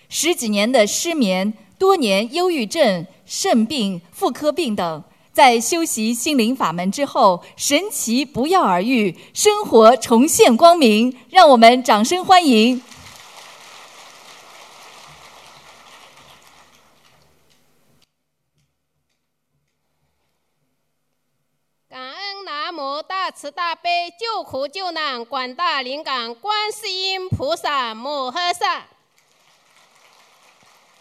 [0.10, 5.04] 十几年的失眠、多年忧郁症、肾病、妇科病等。
[5.34, 11.18] 在修习心灵法门之后，神奇不药而愈，生活重现光明。
[11.32, 12.84] 让我们掌声欢迎！
[21.90, 28.88] 感恩南无大慈大悲救苦救难广大灵感观世音菩萨摩诃萨，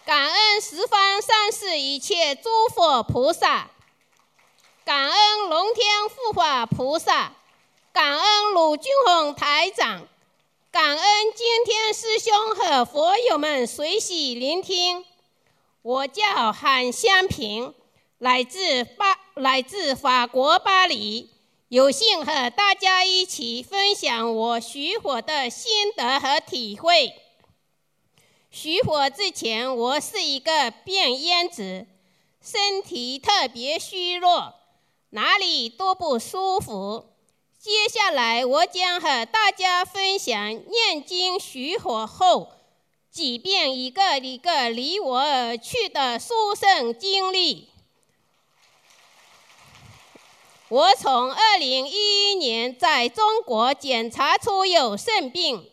[0.05, 3.71] 感恩十方三世一切诸佛菩萨。
[4.85, 7.33] 感恩龙天护法菩萨，
[7.95, 10.07] 感恩鲁俊宏台长，
[10.71, 15.03] 感恩今天师兄和佛友们随喜聆听。
[15.81, 17.75] 我叫韩香平，
[18.19, 21.31] 来自巴来自法国巴黎，
[21.75, 27.13] 有幸和大家一起分享我许火的心得和体会。
[28.49, 31.85] 许火之前，我是一个变烟子，
[32.41, 34.55] 身体特别虚弱，
[35.11, 37.07] 哪里都不舒服。
[37.59, 42.53] 接下来，我将和大家分享念经许火后，
[43.11, 47.74] 几遍一个一个离我而去的殊胜经历。
[50.75, 55.71] 我从二零一一年在中国检查出有肾病。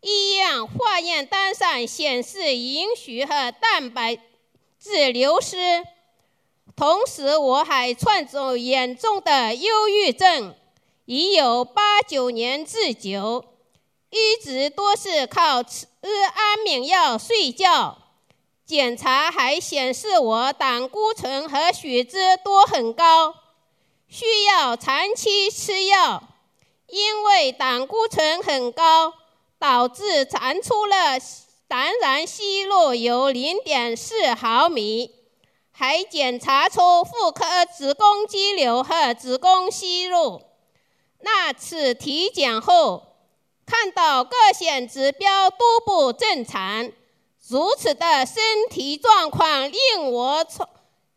[0.00, 4.16] 医院化验单上显示银许和蛋白
[4.76, 5.84] 质流失，
[6.74, 10.52] 同时我还患有严重的忧郁症，
[11.04, 13.44] 已有八九年之久，
[14.10, 15.86] 一直都是靠吃
[16.34, 17.98] 安眠药睡觉。
[18.66, 23.36] 检查还显示我胆固醇和血脂都很高，
[24.10, 26.22] 需要长期吃药，
[26.88, 29.14] 因为胆固醇很高。
[29.60, 31.20] 导致查出了
[31.68, 35.14] 胆囊息肉有零点四毫米，
[35.70, 40.40] 还检查出妇科子宫肌瘤和子宫息肉。
[41.18, 43.02] 那次体检后，
[43.66, 46.90] 看到各项指标都不正常，
[47.46, 50.66] 如此的身体状况令我从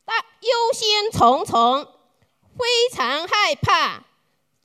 [0.03, 1.87] 大忧心忡忡，
[2.58, 4.06] 非常害怕。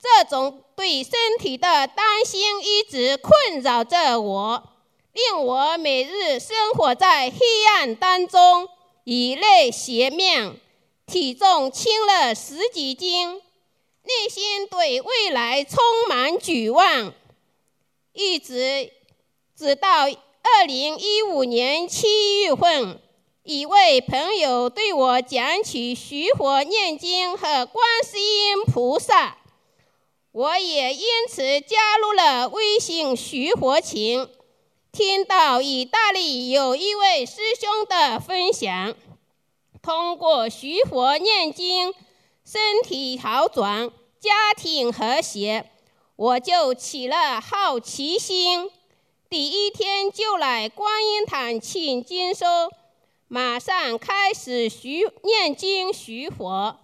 [0.01, 4.63] 这种对身体的担心一直困扰着我，
[5.11, 7.37] 令我每日生活在黑
[7.75, 8.69] 暗当中，
[9.03, 10.55] 以泪洗面，
[11.05, 13.41] 体重轻了十几斤，
[14.03, 15.77] 内心对未来充
[16.07, 17.13] 满绝望。
[18.13, 18.91] 一直
[19.57, 23.01] 直到二零一五年七月份，
[23.51, 29.37] 一位朋友对我讲起徐佛念经和观世音菩萨。
[30.31, 34.27] 我也因此加入了微信徐佛群，
[34.91, 38.93] 听到意大利有一位师兄的分享，
[39.81, 41.91] 通过徐佛念经，
[42.45, 43.89] 身体好转，
[44.19, 45.71] 家庭和谐，
[46.15, 48.69] 我就起了好奇心，
[49.27, 52.45] 第一天就来观音堂请经书，
[53.29, 56.77] 马上开始许念经许佛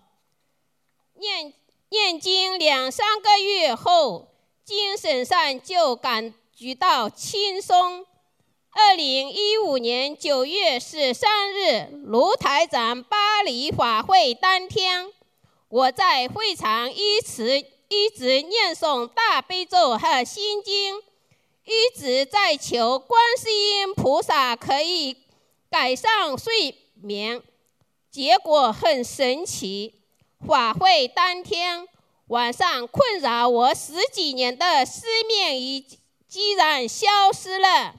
[1.15, 1.53] 念。
[1.89, 4.27] 念经两三个月后，
[4.65, 8.05] 精神上就感觉到轻松。
[8.71, 15.09] 二零一五年九月十三日，卢台长巴黎法会当天，
[15.69, 20.97] 我在会场一直一直念诵大悲咒和心经，
[21.63, 25.15] 一直在求观世音菩萨可以
[25.75, 27.43] 改善睡眠。
[28.09, 29.93] 结果很神奇。
[30.47, 31.85] 法会当天
[32.27, 35.85] 晚上，困扰我十几年的失眠已
[36.29, 37.93] 竟然消失了，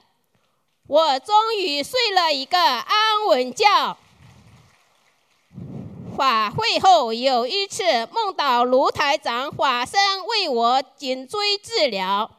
[0.87, 3.67] 我终于睡了一个安稳觉。
[6.17, 12.31] 法会后有一次梦到卢台长化身为我颈椎治疗，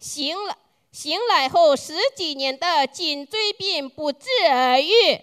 [0.00, 0.58] 醒了
[0.92, 5.20] 醒来后十几年的颈椎病不治而愈，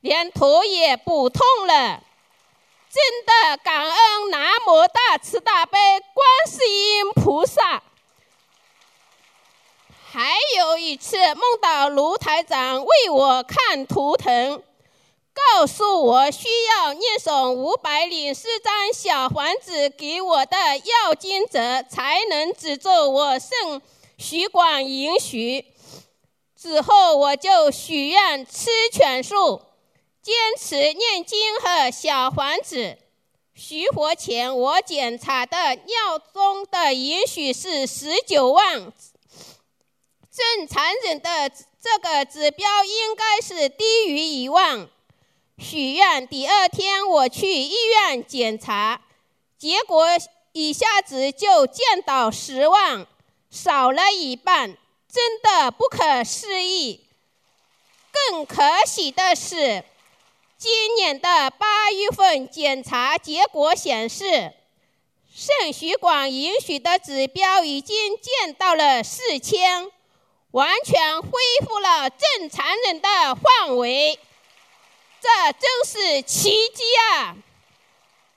[0.00, 2.02] 连头也不痛了。
[2.90, 5.78] 真的感恩南无大慈大悲
[6.12, 7.82] 观世音菩萨。
[10.10, 14.62] 还有一次梦到卢台长为我看图腾，
[15.32, 23.82] 告诉我需要念诵五百零四张小房子给我的要经者，才能止住我肾
[24.18, 25.64] 血管允许。
[26.56, 29.62] 之后我就许愿吃全素。
[30.22, 32.96] 坚持念经和小房子。
[33.54, 38.90] 徐活前，我检查的尿中的允许是十九万，
[40.32, 44.88] 正常人的这个指标应该是低于一万。
[45.58, 49.02] 许愿第二天我去医院检查，
[49.58, 50.06] 结果
[50.52, 53.06] 一下子就降到十万，
[53.54, 54.76] 少了一半，
[55.08, 57.06] 真的不可思议。
[58.12, 59.84] 更可喜的是。
[60.58, 64.52] 今年的八月份检查结果显示，
[65.32, 69.88] 肾血管允许的指标已经降到了四千，
[70.50, 71.30] 完全恢
[71.64, 74.18] 复了正常人的范围。
[75.20, 76.82] 这真是奇迹
[77.12, 77.36] 啊！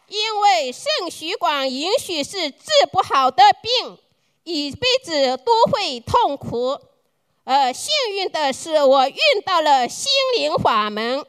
[0.08, 3.98] 因为肾血管允许是治不好的病，
[4.48, 6.80] 一辈子都会痛苦。
[7.44, 11.26] 而幸运的是，我遇到了心灵法门，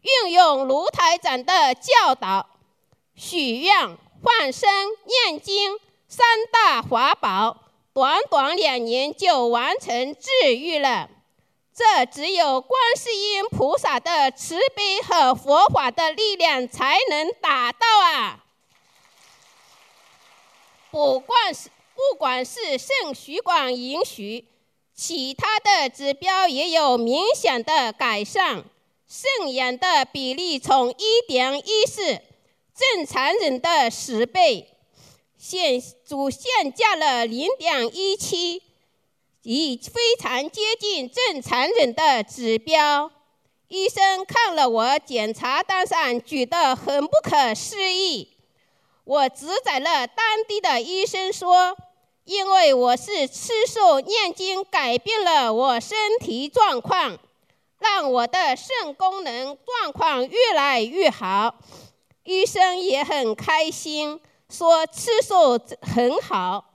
[0.00, 2.48] 运用卢台长的教导，
[3.14, 4.70] 许愿、放生、
[5.26, 7.58] 念经三大法宝，
[7.92, 11.10] 短短两年就完成治愈了。
[11.74, 18.38] 这只有观世音菩萨的慈悲和佛法的力量才能达到啊！
[20.90, 21.70] 不管是
[22.10, 24.46] 不管是肾血管允许，
[24.94, 28.64] 其他的指标也有明显的改善，
[29.06, 32.20] 肾炎的比例从一点一四，
[32.74, 34.68] 正常人的十倍，
[35.38, 38.62] 现主现加了零点一七。
[39.44, 43.10] 已非常接近正常人的指标。
[43.66, 48.36] 医生看了我检查单上，觉得很不可思议。
[49.02, 51.76] 我指载了当地的医生说，
[52.24, 57.18] 因为我是吃素念经，改变了我身体状况，
[57.80, 61.56] 让我的肾功能状况越来越好。
[62.22, 66.66] 医生也很开心，说吃素很好。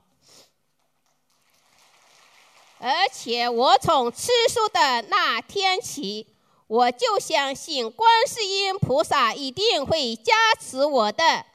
[2.78, 6.26] 而且我从吃素的那天起，
[6.66, 11.46] 我就相信观世音菩萨一定会加持我的，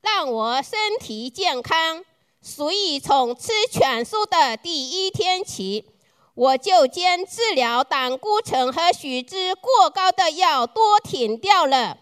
[0.00, 2.02] 让我身体健康。
[2.42, 5.88] 所以从吃全素的第一天起，
[6.34, 11.98] 我就将治疗胆固醇和血脂过高的药都停掉了。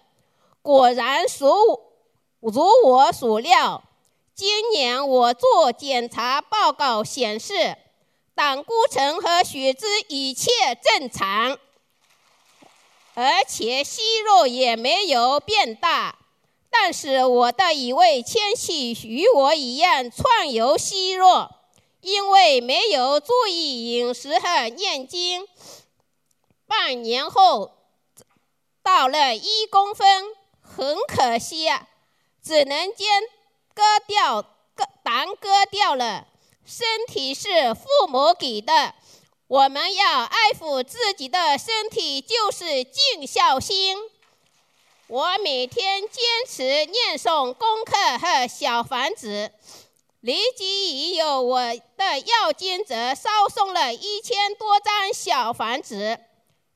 [0.63, 1.81] 果然如
[2.41, 3.85] 如我所料，
[4.35, 7.77] 今年我做检查报告显示。
[8.33, 10.51] 胆固醇和血脂一切
[10.83, 11.59] 正常，
[13.13, 16.20] 而且息肉也没有变大。
[16.71, 21.49] 但是我的一位亲戚与我一样创有息肉，
[22.01, 25.47] 因为没有注意饮食和念经，
[26.67, 27.73] 半年后
[28.83, 30.25] 到了一公分，
[30.63, 31.89] 很可惜啊，
[32.43, 33.07] 只能将
[33.75, 36.29] 割掉割胆割掉了。
[36.65, 38.95] 身体是父母给的，
[39.49, 43.99] 我们要爱护自己的身体，就是尽孝心。
[45.13, 49.51] 我每天坚持念诵功课和小房子，
[50.21, 56.17] 立即已有我的要经者烧送了一千多张小房子，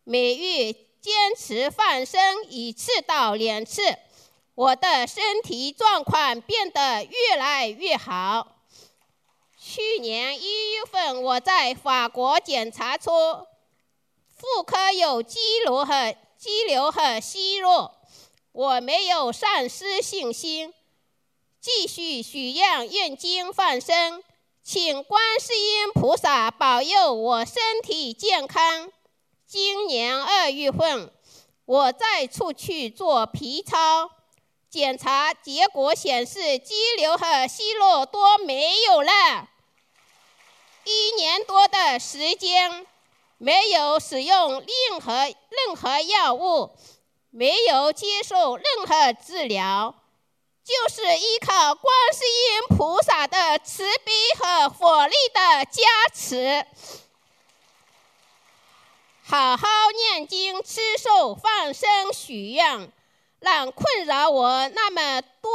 [0.03, 3.83] 每月坚持放生一次到两次，
[4.57, 8.49] 我的身体状况变得越来越好。
[9.61, 13.13] 去年一月份，我在法国检查出
[14.37, 17.93] 妇科有肌瘤和肌瘤和息肉，
[18.55, 20.73] 我没有丧失信心，
[21.61, 24.23] 继续许愿、念经、放生，
[24.63, 28.93] 请观世音菩萨保佑我身体健康。
[29.45, 31.11] 今年二月份，
[31.65, 34.09] 我再出去做 B 超，
[34.71, 39.49] 检查结果显示肌瘤和息肉都没有了。
[40.85, 42.87] 一年多的时间，
[43.37, 46.71] 没有使用任何任何药物，
[47.37, 49.93] 没有接受任何治疗，
[50.63, 55.83] 就是依靠观世音菩萨的慈悲和火力的加
[56.15, 56.65] 持，
[59.25, 59.67] 好好
[59.97, 62.93] 念经、吃素、放生、许愿，
[63.41, 65.51] 让困扰我那么多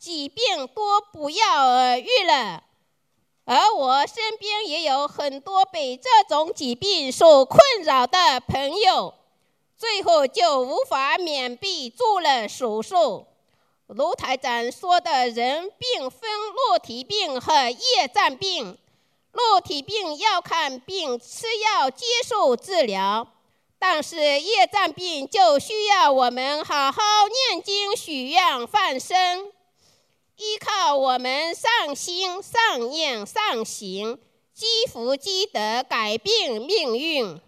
[0.00, 2.64] 疾病都不药而愈了。
[3.44, 9.14] 而我身边也有很多被这种疾病所困扰的朋友，
[9.80, 13.26] 最后就无法免避做了手术。
[13.86, 18.76] 卢台长说的人病分肉体病和业障病，
[19.32, 23.26] 肉体病要看病吃药接受治疗，
[23.78, 27.00] 但是业障病就需要我们好好
[27.50, 29.50] 念经许愿放生。
[30.36, 34.18] 依靠我们上心、上念、上行，
[34.52, 37.40] 积福积德，改变命运。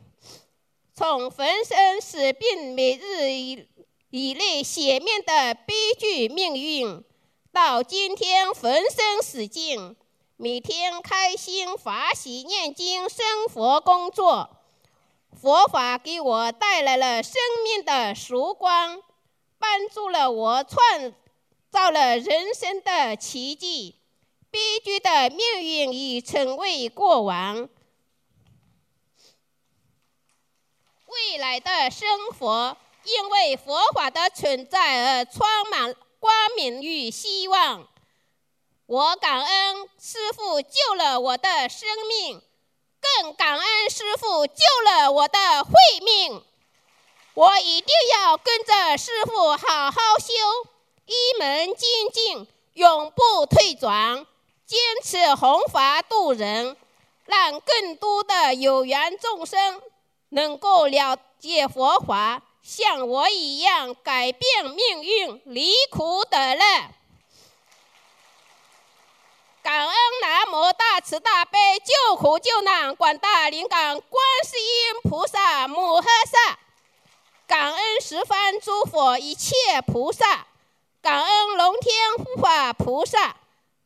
[1.04, 3.66] 从浑身死病、每日以
[4.10, 7.02] 以泪血面的悲剧命运，
[7.50, 9.96] 到今天浑身死尽，
[10.36, 14.48] 每天开心法喜念经、生活工作，
[15.32, 17.34] 佛法给我带来了生
[17.64, 19.02] 命的曙光，
[19.58, 21.12] 帮助了我创。
[21.68, 23.96] 造了人生的奇迹，
[24.52, 27.68] 悲剧的命运已成为过往。
[31.12, 37.86] 未来的生活因为佛法的存在而充满光明与希望。
[38.86, 42.40] 我感恩师傅救了我的生命，
[43.00, 44.54] 更感恩师傅救
[44.84, 46.44] 了我的慧命。
[47.34, 50.32] 我一定要跟着师傅好好修，
[51.06, 54.26] 一门精进，永不退转，
[54.66, 56.76] 坚持弘法度人，
[57.24, 59.80] 让更多的有缘众生
[60.32, 66.64] 能够了解佛法，像我一样改变命运，离苦得乐。
[69.62, 76.58] 感恩南无大慈大悲救苦救难广大灵感观世音菩萨摩诃萨，
[77.46, 79.54] 感恩十方诸佛一切
[79.86, 80.46] 菩萨，
[81.02, 83.36] 感恩龙天护法菩萨，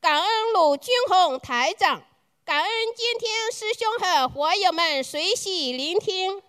[0.01, 2.03] 感恩鲁俊宏台长，
[2.47, 6.41] 感恩今天师兄和佛友们随喜聆听。